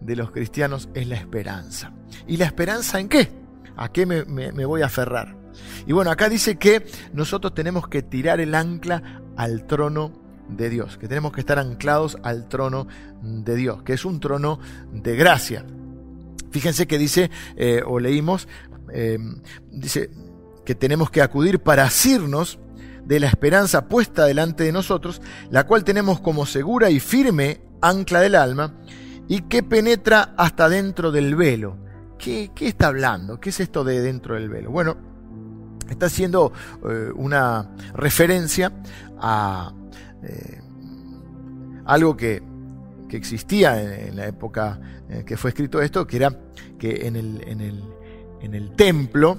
de 0.00 0.16
los 0.16 0.30
cristianos 0.30 0.88
es 0.94 1.06
la 1.06 1.16
esperanza. 1.16 1.92
¿Y 2.26 2.36
la 2.36 2.46
esperanza 2.46 2.98
en 2.98 3.08
qué? 3.08 3.37
¿A 3.78 3.92
qué 3.92 4.06
me, 4.06 4.24
voy 4.64 4.82
a 4.82 4.86
aferrar? 4.86 5.36
Y 5.86 5.92
bueno, 5.92 6.10
acá 6.10 6.28
dice 6.28 6.56
que 6.56 6.84
nosotros 7.12 7.54
tenemos 7.54 7.86
que 7.88 8.02
tirar 8.02 8.40
el 8.40 8.54
ancla 8.54 9.22
al 9.36 9.66
trono 9.66 10.12
de 10.48 10.68
Dios, 10.68 10.98
que 10.98 11.06
tenemos 11.06 11.32
que 11.32 11.40
estar 11.40 11.60
anclados 11.60 12.18
al 12.24 12.48
trono 12.48 12.88
de 13.22 13.54
Dios, 13.54 13.82
que 13.84 13.92
es 13.92 14.04
un 14.04 14.18
trono 14.18 14.58
de 14.92 15.14
gracia. 15.14 15.64
Fíjense 16.50 16.88
que 16.88 16.98
dice, 16.98 17.30
eh, 17.56 17.82
o 17.86 18.00
leímos, 18.00 18.48
eh, 18.92 19.18
dice 19.70 20.10
que 20.66 20.74
tenemos 20.74 21.10
que 21.10 21.22
acudir 21.22 21.60
para 21.60 21.84
asirnos 21.84 22.58
de 23.04 23.20
la 23.20 23.28
esperanza 23.28 23.88
puesta 23.88 24.24
delante 24.24 24.64
de 24.64 24.72
nosotros, 24.72 25.22
la 25.50 25.66
cual 25.66 25.84
tenemos 25.84 26.20
como 26.20 26.46
segura 26.46 26.90
y 26.90 26.98
firme 26.98 27.60
ancla 27.80 28.20
del 28.20 28.34
alma, 28.34 28.74
y 29.28 29.42
que 29.42 29.62
penetra 29.62 30.34
hasta 30.36 30.68
dentro 30.68 31.12
del 31.12 31.36
velo. 31.36 31.87
¿Qué, 32.18 32.50
está 32.60 32.88
hablando? 32.88 33.40
¿Qué 33.40 33.50
es 33.50 33.60
esto 33.60 33.84
de 33.84 34.00
dentro 34.00 34.34
del 34.34 34.48
velo? 34.48 34.70
Bueno, 34.70 34.96
está 35.88 36.06
haciendo 36.06 36.52
eh, 36.88 37.10
una 37.14 37.70
referencia 37.94 38.72
a 39.18 39.72
eh, 40.22 40.60
algo 41.86 42.16
que, 42.16 42.42
existía 43.10 44.06
en, 44.06 44.16
la 44.16 44.26
época 44.26 44.78
en 45.08 45.24
que 45.24 45.38
fue 45.38 45.50
escrito 45.50 45.80
esto, 45.80 46.06
que 46.06 46.16
era 46.16 46.38
que 46.78 47.06
en 47.06 47.16
el 48.54 48.72
templo, 48.76 49.38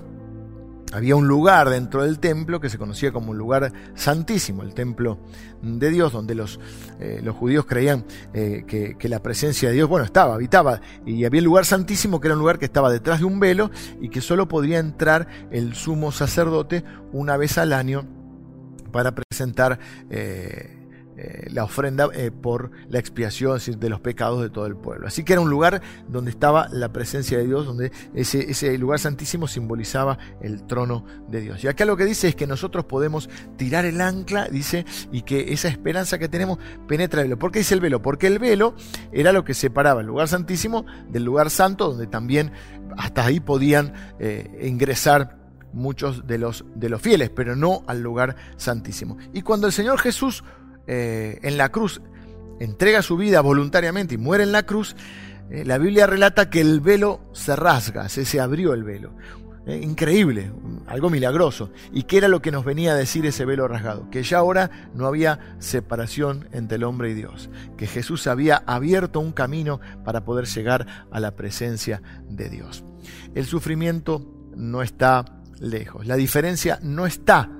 había 0.91 1.15
un 1.15 1.27
lugar 1.27 1.69
dentro 1.69 2.03
del 2.03 2.19
templo 2.19 2.59
que 2.59 2.69
se 2.69 2.77
conocía 2.77 3.11
como 3.11 3.31
un 3.31 3.37
lugar 3.37 3.71
santísimo, 3.95 4.63
el 4.63 4.73
templo 4.73 5.19
de 5.61 5.89
Dios, 5.89 6.11
donde 6.11 6.35
los, 6.35 6.59
eh, 6.99 7.21
los 7.23 7.35
judíos 7.35 7.65
creían 7.65 8.05
eh, 8.33 8.63
que, 8.67 8.95
que, 8.97 9.09
la 9.09 9.21
presencia 9.21 9.69
de 9.69 9.75
Dios, 9.75 9.89
bueno, 9.89 10.05
estaba, 10.05 10.33
habitaba, 10.33 10.81
y 11.05 11.25
había 11.25 11.39
el 11.39 11.45
lugar 11.45 11.65
santísimo 11.65 12.19
que 12.19 12.27
era 12.27 12.35
un 12.35 12.39
lugar 12.39 12.59
que 12.59 12.65
estaba 12.65 12.91
detrás 12.91 13.19
de 13.19 13.25
un 13.25 13.39
velo 13.39 13.69
y 14.01 14.09
que 14.09 14.21
solo 14.21 14.47
podía 14.47 14.79
entrar 14.79 15.27
el 15.51 15.75
sumo 15.75 16.11
sacerdote 16.11 16.83
una 17.11 17.37
vez 17.37 17.57
al 17.57 17.73
año 17.73 18.07
para 18.91 19.13
presentar 19.13 19.79
eh, 20.09 20.78
eh, 21.21 21.49
la 21.51 21.65
ofrenda 21.65 22.07
eh, 22.13 22.31
por 22.31 22.71
la 22.87 22.97
expiación 22.97 23.59
de 23.77 23.89
los 23.89 23.99
pecados 23.99 24.41
de 24.41 24.49
todo 24.49 24.67
el 24.67 24.77
pueblo. 24.77 25.05
Así 25.05 25.25
que 25.25 25.33
era 25.33 25.41
un 25.41 25.49
lugar 25.49 25.81
donde 26.07 26.31
estaba 26.31 26.69
la 26.69 26.93
presencia 26.93 27.37
de 27.37 27.45
Dios, 27.45 27.65
donde 27.65 27.91
ese, 28.13 28.77
lugar 28.77 28.99
santísimo 28.99 29.45
simbolizaba 29.45 30.17
el 30.39 30.65
trono 30.65 31.03
de 31.27 31.41
Dios. 31.41 31.61
Y 31.61 31.67
acá 31.67 31.83
lo 31.83 31.97
que 31.97 32.05
dice 32.05 32.29
es 32.29 32.35
que 32.37 32.47
nosotros 32.47 32.85
podemos 32.85 33.29
tirar 33.57 33.83
el 33.83 33.99
ancla, 33.99 34.47
dice, 34.47 34.85
y 35.11 35.23
que 35.23 35.51
esa 35.51 35.67
esperanza 35.67 36.19
que 36.19 36.29
tenemos 36.29 36.57
penetra 36.87 37.19
el 37.19 37.27
velo. 37.27 37.39
¿Por 37.39 37.51
qué 37.51 37.59
dice 37.59 37.73
el 37.73 37.81
velo? 37.81 38.01
Porque 38.01 38.27
el 38.27 38.39
velo 38.39 38.75
era 39.11 39.33
lo 39.33 39.43
que 39.43 39.53
separaba 39.53 39.99
el 39.99 40.07
lugar 40.07 40.29
santísimo 40.29 40.85
del 41.09 41.25
lugar 41.25 41.49
santo, 41.49 41.89
donde 41.89 42.07
también 42.07 42.53
hasta 42.97 43.25
ahí 43.25 43.41
podían 43.41 43.93
ingresar 44.61 45.37
muchos 45.73 46.25
de 46.27 46.37
los, 46.37 46.63
de 46.75 46.87
los 46.87 47.01
fieles, 47.01 47.29
pero 47.29 47.57
no 47.57 47.83
al 47.87 48.01
lugar 48.01 48.37
santísimo. 48.55 49.17
Y 49.33 49.41
cuando 49.41 49.67
el 49.67 49.73
Señor 49.73 49.99
Jesús 49.99 50.43
eh, 50.91 51.37
en 51.43 51.55
la 51.55 51.69
cruz 51.69 52.01
entrega 52.59 53.03
su 53.03 53.15
vida 53.15 53.41
voluntariamente 53.41 54.15
y 54.15 54.17
muere 54.17 54.43
en 54.43 54.51
la 54.51 54.63
cruz, 54.63 54.95
eh, 55.51 55.63
la 55.63 55.77
Biblia 55.77 56.07
relata 56.07 56.49
que 56.49 56.61
el 56.61 56.81
velo 56.81 57.21
se 57.31 57.55
rasga, 57.55 58.09
se, 58.09 58.25
se 58.25 58.39
abrió 58.39 58.73
el 58.73 58.83
velo. 58.83 59.13
Eh, 59.67 59.81
increíble, 59.83 60.51
algo 60.87 61.11
milagroso. 61.11 61.69
¿Y 61.93 62.03
qué 62.03 62.17
era 62.17 62.27
lo 62.27 62.41
que 62.41 62.49
nos 62.49 62.65
venía 62.65 62.93
a 62.93 62.95
decir 62.95 63.23
ese 63.27 63.45
velo 63.45 63.67
rasgado? 63.67 64.09
Que 64.09 64.23
ya 64.23 64.39
ahora 64.39 64.89
no 64.95 65.05
había 65.05 65.57
separación 65.59 66.49
entre 66.53 66.77
el 66.77 66.83
hombre 66.83 67.11
y 67.11 67.13
Dios, 67.13 67.51
que 67.77 67.85
Jesús 67.85 68.25
había 68.25 68.63
abierto 68.65 69.19
un 69.19 69.31
camino 69.31 69.79
para 70.03 70.25
poder 70.25 70.47
llegar 70.47 71.05
a 71.11 71.19
la 71.19 71.35
presencia 71.35 72.01
de 72.27 72.49
Dios. 72.49 72.83
El 73.35 73.45
sufrimiento 73.45 74.25
no 74.55 74.81
está 74.81 75.23
lejos. 75.59 76.07
La 76.07 76.15
diferencia 76.15 76.79
no 76.81 77.05
está 77.05 77.51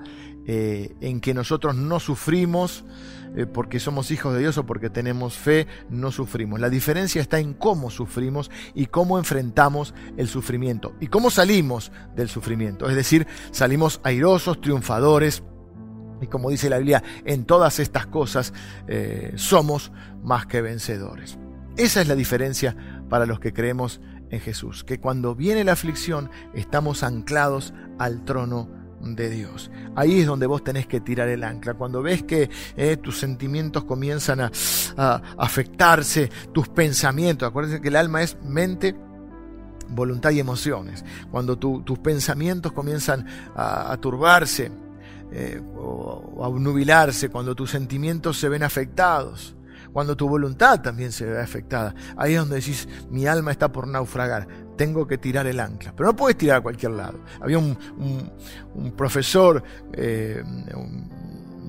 en 0.51 1.21
que 1.21 1.35
nosotros 1.35 1.75
no 1.75 1.99
sufrimos 1.99 2.83
eh, 3.35 3.45
porque 3.45 3.79
somos 3.79 4.11
hijos 4.11 4.33
de 4.33 4.39
Dios 4.39 4.57
o 4.57 4.65
porque 4.65 4.89
tenemos 4.89 5.37
fe, 5.37 5.67
no 5.89 6.11
sufrimos. 6.11 6.59
La 6.59 6.69
diferencia 6.69 7.21
está 7.21 7.39
en 7.39 7.53
cómo 7.53 7.89
sufrimos 7.89 8.49
y 8.73 8.87
cómo 8.87 9.17
enfrentamos 9.17 9.93
el 10.17 10.27
sufrimiento 10.27 10.95
y 10.99 11.07
cómo 11.07 11.29
salimos 11.29 11.91
del 12.15 12.29
sufrimiento. 12.29 12.89
Es 12.89 12.95
decir, 12.95 13.27
salimos 13.51 13.99
airosos, 14.03 14.61
triunfadores. 14.61 15.43
Y 16.21 16.27
como 16.27 16.49
dice 16.49 16.69
la 16.69 16.79
Biblia, 16.79 17.01
en 17.25 17.45
todas 17.45 17.79
estas 17.79 18.07
cosas 18.07 18.53
eh, 18.87 19.33
somos 19.35 19.91
más 20.21 20.45
que 20.45 20.61
vencedores. 20.61 21.37
Esa 21.77 22.01
es 22.01 22.07
la 22.07 22.15
diferencia 22.15 22.75
para 23.09 23.25
los 23.25 23.39
que 23.39 23.53
creemos 23.53 24.01
en 24.31 24.41
Jesús, 24.41 24.83
que 24.83 24.99
cuando 24.99 25.33
viene 25.33 25.63
la 25.63 25.71
aflicción 25.71 26.29
estamos 26.53 27.03
anclados 27.03 27.73
al 27.97 28.25
trono 28.25 28.69
de 29.01 29.29
Dios. 29.29 29.71
Ahí 29.95 30.21
es 30.21 30.27
donde 30.27 30.45
vos 30.45 30.63
tenés 30.63 30.87
que 30.87 30.99
tirar 30.99 31.27
el 31.29 31.43
ancla. 31.43 31.73
Cuando 31.73 32.01
ves 32.01 32.23
que 32.23 32.49
eh, 32.75 32.97
tus 32.97 33.17
sentimientos 33.19 33.83
comienzan 33.83 34.41
a, 34.41 34.51
afectarse, 35.37 36.29
tus 36.51 36.67
pensamientos, 36.69 37.47
acuérdense 37.47 37.81
que 37.81 37.87
el 37.87 37.95
alma 37.95 38.21
es 38.21 38.37
mente, 38.43 38.95
voluntad 39.89 40.31
y 40.31 40.39
emociones. 40.39 41.05
Cuando 41.31 41.57
tus 41.57 41.99
pensamientos 41.99 42.71
comienzan 42.71 43.25
a, 43.55 43.95
turbarse 44.01 44.71
eh, 45.31 45.61
o 45.77 46.45
a 46.45 46.59
nubilarse, 46.59 47.29
cuando 47.29 47.55
tus 47.55 47.71
sentimientos 47.71 48.37
se 48.37 48.49
ven 48.49 48.63
afectados, 48.63 49.55
cuando 49.93 50.15
tu 50.15 50.27
voluntad 50.27 50.81
también 50.81 51.11
se 51.11 51.25
ve 51.25 51.39
afectada. 51.39 51.93
Ahí 52.17 52.33
es 52.33 52.39
donde 52.39 52.57
decís, 52.57 52.87
mi 53.09 53.27
alma 53.27 53.51
está 53.51 53.71
por 53.71 53.87
naufragar, 53.87 54.47
tengo 54.77 55.07
que 55.07 55.17
tirar 55.17 55.47
el 55.47 55.59
ancla. 55.59 55.93
Pero 55.95 56.09
no 56.09 56.15
puedes 56.15 56.37
tirar 56.37 56.57
a 56.57 56.61
cualquier 56.61 56.93
lado. 56.93 57.19
Había 57.41 57.57
un, 57.57 57.77
profesor, 58.95 59.63
eh, 59.93 60.43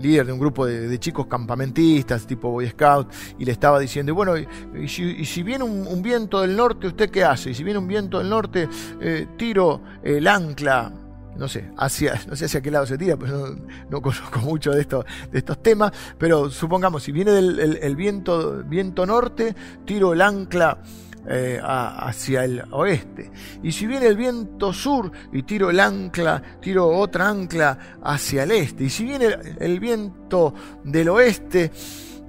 líder 0.01 0.27
de 0.27 0.33
un 0.33 0.39
grupo 0.39 0.67
de, 0.67 0.99
chicos 0.99 1.27
campamentistas, 1.27 2.27
tipo 2.27 2.51
Boy 2.51 2.69
Scout, 2.69 3.13
y 3.39 3.45
le 3.45 3.53
estaba 3.53 3.79
diciendo, 3.79 4.15
bueno, 4.15 4.35
y, 4.37 4.89
si, 4.89 5.43
viene 5.43 5.65
un, 5.65 6.03
viento 6.03 6.41
del 6.41 6.57
norte, 6.57 6.89
¿usted 6.89 7.11
qué 7.11 7.25
hace? 7.25 7.51
Y 7.51 7.55
si 7.55 7.65
viene 7.65 7.79
un 7.79 7.89
viento 7.89 8.19
del 8.19 8.29
norte, 8.29 8.69
eh, 9.01 9.29
tiro 9.37 9.81
el 10.03 10.27
ancla 10.27 10.93
no 11.41 11.49
sé, 11.49 11.71
hacia, 11.79 12.21
no 12.29 12.37
sé 12.37 12.45
hacia 12.45 12.61
qué 12.61 12.71
lado 12.71 12.85
se 12.85 12.99
tira, 12.99 13.17
pues 13.17 13.33
no, 13.33 14.03
conozco 14.03 14.41
mucho 14.45 14.73
de, 14.73 14.83
esto, 14.83 15.07
de 15.33 15.39
estos 15.39 15.63
temas, 15.63 15.91
pero 16.19 16.51
supongamos, 16.51 17.03
si 17.03 17.13
viene 17.13 17.39
el, 17.39 17.97
viento, 17.97 18.63
viento 18.63 19.07
norte, 19.07 19.57
tiro 19.87 20.13
el 20.13 20.21
ancla 20.21 20.83
eh, 21.27 21.59
hacia 21.63 22.45
el 22.45 22.63
oeste. 22.73 23.31
Y 23.63 23.73
si 23.73 23.87
viene 23.87 24.07
el 24.07 24.19
viento 24.19 24.75
sur 24.75 25.11
y 25.33 25.43
tiro 25.45 25.71
el 25.71 25.81
ancla, 25.81 26.43
tiro 26.61 26.87
otra 26.89 27.31
ancla 27.31 27.97
hacia 28.03 28.43
el 28.43 28.51
este. 28.51 28.85
Y 28.85 28.91
si 28.91 29.05
viene 29.05 29.35
el 29.59 29.81
viento 29.81 30.53
del 30.85 31.09
oeste, 31.09 31.73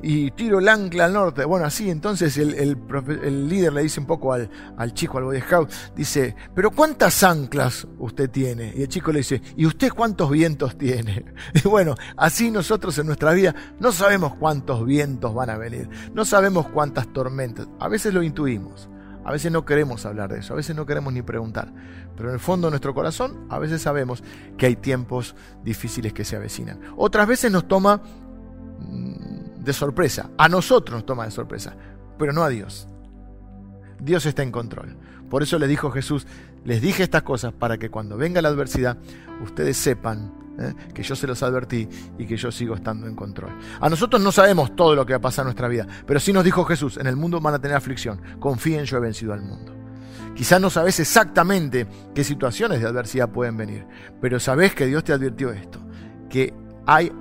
y 0.03 0.31
tiro 0.31 0.59
el 0.59 0.67
ancla 0.67 1.05
al 1.05 1.13
norte. 1.13 1.45
Bueno, 1.45 1.65
así 1.65 1.89
entonces 1.89 2.37
el, 2.37 2.53
el, 2.53 3.49
líder 3.49 3.73
le 3.73 3.83
dice 3.83 3.99
un 3.99 4.05
poco 4.05 4.33
al, 4.33 4.49
al, 4.77 4.93
chico, 4.93 5.17
al 5.17 5.25
Boy 5.25 5.41
Scout, 5.41 5.69
dice, 5.95 6.35
pero 6.55 6.71
¿cuántas 6.71 7.23
anclas 7.23 7.87
usted 7.99 8.29
tiene? 8.29 8.73
Y 8.75 8.81
el 8.81 8.87
chico 8.87 9.11
le 9.11 9.19
dice, 9.19 9.41
¿y 9.55 9.65
usted 9.65 9.89
cuántos 9.89 10.29
vientos 10.29 10.77
tiene? 10.77 11.25
Y 11.53 11.67
bueno, 11.67 11.95
así 12.17 12.49
nosotros 12.49 12.97
en 12.97 13.07
nuestra 13.07 13.33
vida 13.33 13.53
no 13.79 13.91
sabemos 13.91 14.35
cuántos 14.35 14.85
vientos 14.85 15.33
van 15.33 15.49
a 15.49 15.57
venir, 15.57 15.89
no 16.13 16.25
sabemos 16.25 16.67
cuántas 16.69 17.11
tormentas, 17.11 17.67
a 17.79 17.87
veces 17.87 18.13
lo 18.13 18.23
intuimos. 18.23 18.89
A 19.23 19.31
veces 19.31 19.51
no 19.51 19.65
queremos 19.65 20.03
hablar 20.07 20.33
de 20.33 20.39
eso, 20.39 20.53
a 20.53 20.55
veces 20.55 20.75
no 20.75 20.87
queremos 20.87 21.13
ni 21.13 21.21
preguntar, 21.21 21.71
pero 22.15 22.29
en 22.29 22.33
el 22.33 22.39
fondo 22.39 22.67
de 22.67 22.71
nuestro 22.71 22.95
corazón 22.95 23.45
a 23.49 23.59
veces 23.59 23.79
sabemos 23.79 24.23
que 24.57 24.65
hay 24.65 24.75
tiempos 24.75 25.35
difíciles 25.63 26.11
que 26.11 26.25
se 26.25 26.37
avecinan. 26.37 26.79
Otras 26.97 27.27
veces 27.27 27.51
nos 27.51 27.67
toma 27.67 28.01
de 29.61 29.73
sorpresa. 29.73 30.29
A 30.37 30.49
nosotros 30.49 30.97
nos 30.97 31.05
toma 31.05 31.25
de 31.25 31.31
sorpresa, 31.31 31.75
pero 32.17 32.33
no 32.33 32.43
a 32.43 32.49
Dios. 32.49 32.87
Dios 33.99 34.25
está 34.25 34.43
en 34.43 34.51
control. 34.51 34.97
Por 35.29 35.43
eso 35.43 35.57
le 35.59 35.67
dijo 35.67 35.91
Jesús, 35.91 36.27
les 36.65 36.81
dije 36.81 37.03
estas 37.03 37.23
cosas 37.23 37.53
para 37.53 37.77
que 37.77 37.89
cuando 37.89 38.17
venga 38.17 38.41
la 38.41 38.49
adversidad 38.49 38.97
ustedes 39.41 39.77
sepan 39.77 40.33
¿eh? 40.59 40.73
que 40.93 41.03
yo 41.03 41.15
se 41.15 41.27
los 41.27 41.41
advertí 41.43 41.87
y 42.17 42.25
que 42.25 42.35
yo 42.35 42.51
sigo 42.51 42.75
estando 42.75 43.07
en 43.07 43.15
control. 43.15 43.51
A 43.79 43.89
nosotros 43.89 44.21
no 44.21 44.31
sabemos 44.31 44.75
todo 44.75 44.95
lo 44.95 45.05
que 45.05 45.13
va 45.13 45.17
a 45.17 45.21
pasar 45.21 45.43
en 45.43 45.47
nuestra 45.47 45.67
vida, 45.67 45.87
pero 46.05 46.19
sí 46.19 46.33
nos 46.33 46.43
dijo 46.43 46.65
Jesús, 46.65 46.97
en 46.97 47.07
el 47.07 47.15
mundo 47.15 47.39
van 47.39 47.53
a 47.53 47.59
tener 47.59 47.77
aflicción, 47.77 48.21
confíen, 48.39 48.85
yo 48.85 48.97
he 48.97 48.99
vencido 48.99 49.33
al 49.33 49.41
mundo. 49.41 49.73
Quizás 50.35 50.61
no 50.61 50.69
sabes 50.69 50.99
exactamente 50.99 51.87
qué 52.15 52.23
situaciones 52.23 52.81
de 52.81 52.87
adversidad 52.87 53.29
pueden 53.29 53.57
venir, 53.57 53.85
pero 54.19 54.39
sabes 54.39 54.73
que 54.73 54.85
Dios 54.85 55.03
te 55.03 55.13
advirtió 55.13 55.51
esto, 55.51 55.79
que 56.29 56.53
hay 56.85 57.11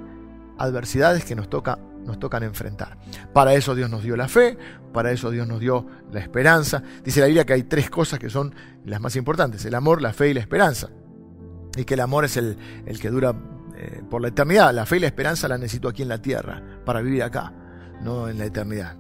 adversidades 0.58 1.24
que 1.24 1.34
nos 1.34 1.48
toca 1.48 1.78
nos 2.10 2.18
tocan 2.18 2.42
enfrentar. 2.42 2.98
Para 3.32 3.54
eso 3.54 3.74
Dios 3.74 3.88
nos 3.88 4.02
dio 4.02 4.16
la 4.16 4.28
fe, 4.28 4.58
para 4.92 5.12
eso 5.12 5.30
Dios 5.30 5.46
nos 5.46 5.60
dio 5.60 5.86
la 6.12 6.20
esperanza. 6.20 6.82
Dice 7.04 7.20
la 7.20 7.26
Biblia 7.26 7.46
que 7.46 7.52
hay 7.52 7.62
tres 7.62 7.88
cosas 7.88 8.18
que 8.18 8.28
son 8.28 8.54
las 8.84 9.00
más 9.00 9.14
importantes, 9.16 9.64
el 9.64 9.74
amor, 9.74 10.02
la 10.02 10.12
fe 10.12 10.30
y 10.30 10.34
la 10.34 10.40
esperanza. 10.40 10.88
Y 11.76 11.84
que 11.84 11.94
el 11.94 12.00
amor 12.00 12.24
es 12.24 12.36
el, 12.36 12.56
que 13.00 13.10
dura 13.10 13.32
eh, 13.76 14.02
por 14.10 14.20
la 14.20 14.28
eternidad. 14.28 14.74
La 14.74 14.86
fe 14.86 14.96
y 14.96 15.00
la 15.00 15.06
esperanza 15.06 15.46
la 15.46 15.56
necesito 15.56 15.88
aquí 15.88 16.02
en 16.02 16.08
la 16.08 16.20
tierra, 16.20 16.62
para 16.84 17.00
vivir 17.00 17.22
acá, 17.22 17.52
no 18.02 18.28
en 18.28 18.38
la 18.38 18.46
eternidad. 18.46 18.96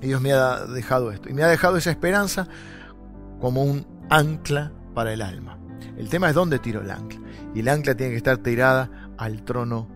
Y 0.00 0.06
Dios 0.06 0.22
me 0.22 0.32
ha 0.32 0.64
dejado 0.64 1.12
esto. 1.12 1.28
Y 1.28 1.34
me 1.34 1.42
ha 1.42 1.48
dejado 1.48 1.76
esa 1.76 1.90
esperanza 1.90 2.48
como 3.40 3.62
un 3.62 3.86
ancla 4.08 4.72
para 4.94 5.12
el 5.12 5.20
alma. 5.20 5.58
El 5.98 6.08
tema 6.08 6.28
es 6.28 6.34
dónde 6.34 6.58
tiro 6.58 6.80
el 6.80 6.90
ancla. 6.90 7.20
Y 7.54 7.60
el 7.60 7.68
ancla 7.68 7.94
tiene 7.94 8.12
que 8.12 8.16
estar 8.16 8.38
tirada 8.38 9.12
al 9.18 9.42
trono 9.44 9.88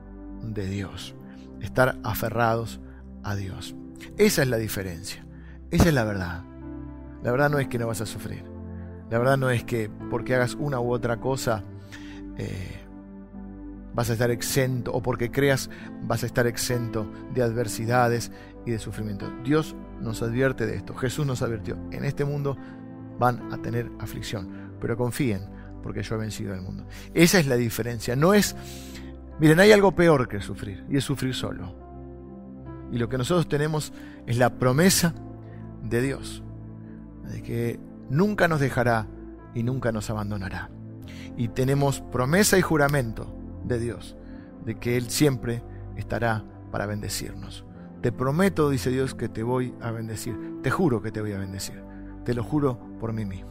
de 0.43 0.67
Dios. 0.67 1.15
Estar 1.63 1.99
aferrados 2.05 2.81
a 3.23 3.35
Dios. 3.35 3.75
Esa 4.19 4.43
es 4.43 4.49
la 4.49 4.59
diferencia. 4.59 5.25
Esa 5.71 5.89
es 5.89 5.95
la 5.95 6.05
verdad. 6.05 6.45
La 7.23 7.31
verdad 7.31 7.51
no 7.51 7.59
es 7.59 7.69
que 7.69 7.79
no 7.79 7.87
vas 7.87 8.01
a 8.01 8.07
sufrir. 8.07 8.45
La 9.11 9.19
verdad 9.19 9.37
no 9.37 9.51
es 9.51 9.65
que 9.65 9.91
porque 10.11 10.35
hagas 10.35 10.55
una 10.55 10.81
u 10.81 10.93
otra 10.93 11.19
cosa 11.19 11.63
eh, 12.39 12.81
vas 13.95 14.11
a 14.11 14.15
estar 14.15 14.31
exento 14.31 14.93
o 14.93 15.03
porque 15.03 15.31
creas 15.31 15.71
vas 16.03 16.23
a 16.23 16.27
estar 16.27 16.47
exento 16.47 17.11
de 17.35 17.43
adversidades 17.43 18.33
y 18.65 18.71
de 18.71 18.79
sufrimiento. 18.79 19.31
Dios 19.45 19.77
nos 20.01 20.23
advierte 20.23 20.67
de 20.67 20.77
esto. 20.77 20.95
Jesús 20.95 21.27
nos 21.27 21.43
advirtió. 21.43 21.77
En 21.91 22.05
este 22.05 22.25
mundo 22.25 22.57
van 23.19 23.53
a 23.53 23.59
tener 23.59 23.91
aflicción, 24.01 24.73
pero 24.81 24.97
confíen 24.97 25.43
porque 25.83 26.03
yo 26.03 26.15
he 26.15 26.19
vencido 26.19 26.55
al 26.55 26.63
mundo. 26.63 26.87
Esa 27.13 27.39
es 27.39 27.47
la 27.47 27.57
diferencia. 27.57 28.17
No 28.17 28.35
es, 28.35 28.57
miren, 29.43 29.59
hay 29.59 29.73
algo 29.73 29.93
peor 29.93 30.29
que 30.29 30.41
sufrir 30.41 30.85
y 30.89 30.97
es 30.97 31.05
sufrir 31.05 31.35
solo. 31.35 31.75
Y 32.93 32.99
lo 32.99 33.09
que 33.09 33.19
nosotros 33.19 33.49
tenemos 33.49 33.93
es 34.25 34.39
la 34.39 34.51
promesa 34.57 35.15
de 35.83 36.01
Dios, 36.01 36.45
de 37.29 37.43
que 37.43 37.81
nunca 38.09 38.47
nos 38.47 38.61
dejará 38.61 39.09
y 39.53 39.65
nunca 39.65 39.91
nos 39.91 40.11
abandonará. 40.11 40.71
Y 41.37 41.49
tenemos 41.49 42.01
promesa 42.01 42.57
y 42.57 42.63
juramento 42.63 43.37
de 43.65 43.81
Dios, 43.81 44.17
de 44.65 44.79
que 44.79 44.97
Él 44.97 45.11
siempre 45.11 45.65
estará 45.97 46.45
para 46.71 46.87
bendecirnos. 46.87 47.65
Te 48.01 48.13
prometo, 48.13 48.71
dice 48.71 48.91
Dios, 48.91 49.17
que 49.17 49.29
te 49.29 49.43
voy 49.43 49.75
a 49.81 49.91
bendecir. 49.91 50.37
Te 50.63 50.71
juro 50.71 51.03
que 51.03 51.11
te 51.11 51.21
voy 51.21 51.33
a 51.33 51.39
bendecir. 51.39 51.83
Te 52.25 52.33
lo 52.33 52.45
juro 52.45 52.79
por 53.01 53.13
mí 53.13 53.25
mismo. 53.25 53.51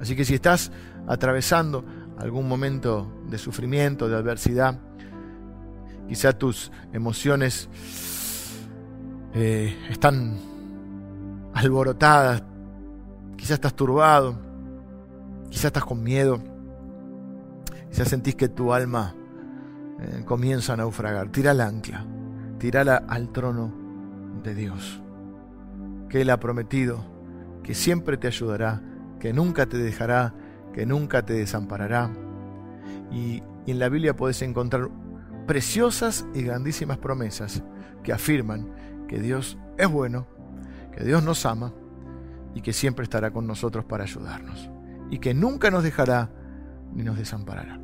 Así 0.00 0.16
que 0.16 0.24
si 0.24 0.34
estás 0.34 0.72
atravesando 1.06 1.84
algún 2.18 2.48
momento 2.48 3.12
de 3.28 3.36
sufrimiento, 3.36 4.08
de 4.08 4.16
adversidad, 4.16 4.80
quizá 6.08 6.32
tus 6.32 6.70
emociones 6.92 7.68
eh, 9.34 9.76
están 9.90 10.38
alborotadas, 11.52 12.42
quizá 13.36 13.54
estás 13.54 13.74
turbado, 13.74 14.38
quizá 15.50 15.68
estás 15.68 15.84
con 15.84 16.02
miedo, 16.02 16.40
quizá 17.90 18.04
sentís 18.04 18.34
que 18.34 18.48
tu 18.48 18.72
alma 18.72 19.14
eh, 20.00 20.22
comienza 20.24 20.74
a 20.74 20.76
naufragar. 20.76 21.30
Tira 21.30 21.52
el 21.52 21.60
ancla, 21.60 22.04
tírala 22.58 23.04
al 23.08 23.30
trono 23.30 23.72
de 24.42 24.54
Dios, 24.54 25.00
que 26.08 26.22
Él 26.22 26.30
ha 26.30 26.38
prometido 26.38 27.14
que 27.64 27.74
siempre 27.74 28.16
te 28.16 28.28
ayudará, 28.28 28.82
que 29.18 29.32
nunca 29.32 29.66
te 29.66 29.78
dejará, 29.78 30.34
que 30.72 30.86
nunca 30.86 31.24
te 31.24 31.32
desamparará. 31.32 32.10
Y, 33.10 33.42
en 33.66 33.78
la 33.78 33.88
Biblia 33.88 34.14
puedes 34.14 34.42
encontrar 34.42 34.90
preciosas 35.46 36.26
y 36.34 36.42
grandísimas 36.42 36.98
promesas 36.98 37.62
que 38.02 38.12
afirman 38.12 38.68
que 39.08 39.20
Dios 39.20 39.58
es 39.76 39.88
bueno, 39.88 40.26
que 40.92 41.04
Dios 41.04 41.22
nos 41.22 41.44
ama 41.46 41.72
y 42.54 42.60
que 42.60 42.72
siempre 42.72 43.02
estará 43.04 43.30
con 43.30 43.46
nosotros 43.46 43.84
para 43.84 44.04
ayudarnos. 44.04 44.70
Y 45.10 45.18
que 45.18 45.34
nunca 45.34 45.70
nos 45.70 45.82
dejará 45.82 46.30
ni 46.92 47.02
nos 47.02 47.18
desamparará. 47.18 47.80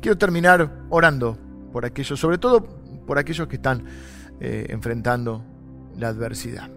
Quiero 0.00 0.18
terminar 0.18 0.84
orando 0.90 1.38
por 1.72 1.84
aquellos, 1.84 2.18
sobre 2.18 2.38
todo 2.38 2.62
por 3.06 3.18
aquellos 3.18 3.48
que 3.48 3.56
están 3.56 3.84
eh, 4.40 4.66
enfrentando 4.70 5.44
la 5.96 6.08
adversidad. 6.08 6.70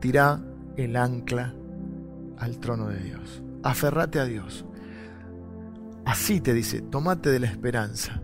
Tira 0.00 0.40
el 0.76 0.96
ancla 0.96 1.54
al 2.38 2.58
trono 2.58 2.88
de 2.88 2.98
Dios. 2.98 3.42
Aferrate 3.62 4.20
a 4.20 4.24
Dios. 4.24 4.64
Así 6.04 6.40
te 6.40 6.52
dice, 6.52 6.82
tomate 6.82 7.30
de 7.30 7.40
la 7.40 7.46
esperanza. 7.46 8.20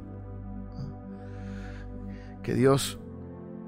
Que 2.43 2.55
Dios 2.55 2.99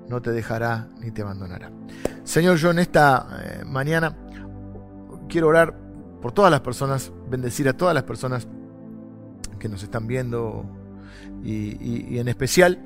no 0.09 0.21
te 0.23 0.33
dejará 0.33 0.89
ni 1.01 1.11
te 1.11 1.23
abandonará. 1.23 1.71
Señor, 2.25 2.57
yo 2.57 2.71
en 2.71 2.79
esta 2.79 3.27
eh, 3.43 3.65
mañana 3.65 4.17
quiero 5.29 5.49
orar 5.49 5.75
por 6.21 6.33
todas 6.33 6.51
las 6.51 6.61
personas, 6.61 7.13
bendecir 7.29 7.69
a 7.69 7.73
todas 7.73 7.95
las 7.95 8.05
personas 8.05 8.47
que 9.59 9.69
nos 9.69 9.83
están 9.83 10.07
viendo 10.07 10.65
y, 11.43 12.19
en 12.19 12.29
especial 12.29 12.79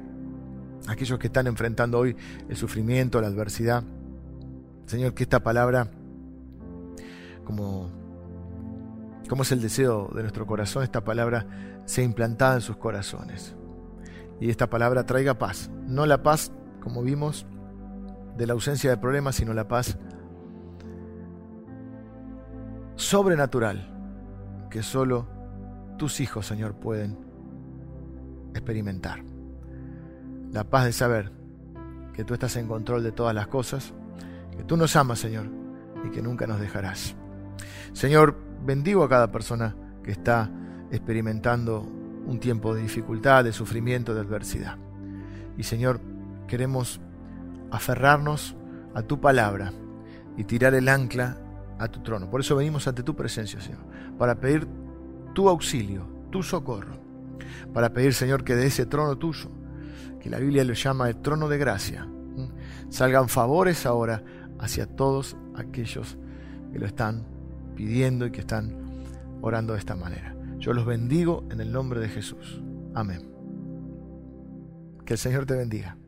aquellos 0.88 1.18
que 1.18 1.26
están 1.26 1.46
enfrentando 1.46 1.98
hoy 1.98 2.16
el 2.48 2.56
sufrimiento, 2.56 3.20
la 3.20 3.26
adversidad. 3.26 3.82
Señor, 4.86 5.14
que 5.14 5.24
esta 5.24 5.42
palabra, 5.42 5.90
como, 7.44 7.90
como 9.28 9.42
es 9.42 9.52
el 9.52 9.60
deseo 9.60 10.10
de 10.14 10.22
nuestro 10.22 10.46
corazón, 10.46 10.84
esta 10.84 11.02
palabra 11.02 11.82
sea 11.84 12.04
implantada 12.04 12.54
en 12.54 12.60
sus 12.60 12.76
corazones. 12.76 13.56
Y 14.40 14.50
esta 14.50 14.68
palabra 14.68 15.06
traiga 15.06 15.38
paz. 15.38 15.70
No 15.86 16.06
la 16.06 16.22
paz, 16.22 16.52
como 16.80 17.02
vimos, 17.02 17.46
de 18.36 18.46
la 18.46 18.52
ausencia 18.52 18.90
de 18.90 18.96
problemas, 18.96 19.36
sino 19.36 19.54
la 19.54 19.66
paz 19.66 19.98
sobrenatural 22.96 23.92
que 24.70 24.82
solo 24.82 25.26
tus 25.96 26.20
hijos, 26.20 26.46
Señor, 26.46 26.74
pueden 26.74 27.18
experimentar. 28.54 29.22
La 30.52 30.64
paz 30.64 30.84
de 30.84 30.92
saber 30.92 31.32
que 32.12 32.24
tú 32.24 32.34
estás 32.34 32.56
en 32.56 32.66
control 32.66 33.02
de 33.02 33.12
todas 33.12 33.34
las 33.34 33.46
cosas 33.46 33.94
que 34.56 34.64
tú 34.64 34.76
nos 34.76 34.96
amas, 34.96 35.18
Señor, 35.18 35.46
y 36.04 36.10
que 36.10 36.22
nunca 36.22 36.46
nos 36.46 36.60
dejarás. 36.60 37.14
Señor, 37.92 38.36
bendigo 38.64 39.04
a 39.04 39.08
cada 39.08 39.30
persona 39.30 39.76
que 40.02 40.12
está 40.12 40.50
experimentando 40.90 41.86
un 42.26 42.40
tiempo 42.40 42.74
de 42.74 42.82
dificultad, 42.82 43.44
de 43.44 43.52
sufrimiento, 43.52 44.14
de 44.14 44.20
adversidad. 44.20 44.76
Y 45.56 45.62
Señor, 45.62 46.00
queremos 46.46 47.00
aferrarnos 47.70 48.56
a 48.94 49.02
tu 49.02 49.20
palabra 49.20 49.72
y 50.36 50.44
tirar 50.44 50.74
el 50.74 50.88
ancla 50.88 51.38
a 51.78 51.88
tu 51.88 52.00
trono. 52.02 52.30
Por 52.30 52.40
eso 52.40 52.56
venimos 52.56 52.86
ante 52.88 53.02
tu 53.02 53.14
presencia, 53.14 53.60
Señor, 53.60 53.80
para 54.18 54.34
pedir 54.36 54.66
tu 55.34 55.48
auxilio, 55.48 56.06
tu 56.30 56.42
socorro, 56.42 56.98
para 57.72 57.92
pedir, 57.92 58.14
Señor, 58.14 58.44
que 58.44 58.54
de 58.54 58.66
ese 58.66 58.86
trono 58.86 59.16
tuyo, 59.16 59.50
que 60.20 60.30
la 60.30 60.38
Biblia 60.38 60.64
le 60.64 60.74
llama 60.74 61.08
el 61.08 61.16
trono 61.16 61.48
de 61.48 61.58
gracia, 61.58 62.08
salgan 62.88 63.28
favores 63.28 63.86
ahora 63.86 64.22
hacia 64.58 64.86
todos 64.86 65.36
aquellos 65.54 66.16
que 66.72 66.78
lo 66.78 66.86
están 66.86 67.24
pidiendo 67.74 68.26
y 68.26 68.30
que 68.30 68.40
están 68.40 68.74
orando 69.42 69.74
de 69.74 69.78
esta 69.78 69.94
manera. 69.94 70.35
Yo 70.58 70.72
los 70.72 70.86
bendigo 70.86 71.44
en 71.50 71.60
el 71.60 71.72
nombre 71.72 72.00
de 72.00 72.08
Jesús. 72.08 72.62
Amén. 72.94 73.30
Que 75.04 75.14
el 75.14 75.18
Señor 75.18 75.46
te 75.46 75.54
bendiga. 75.54 75.98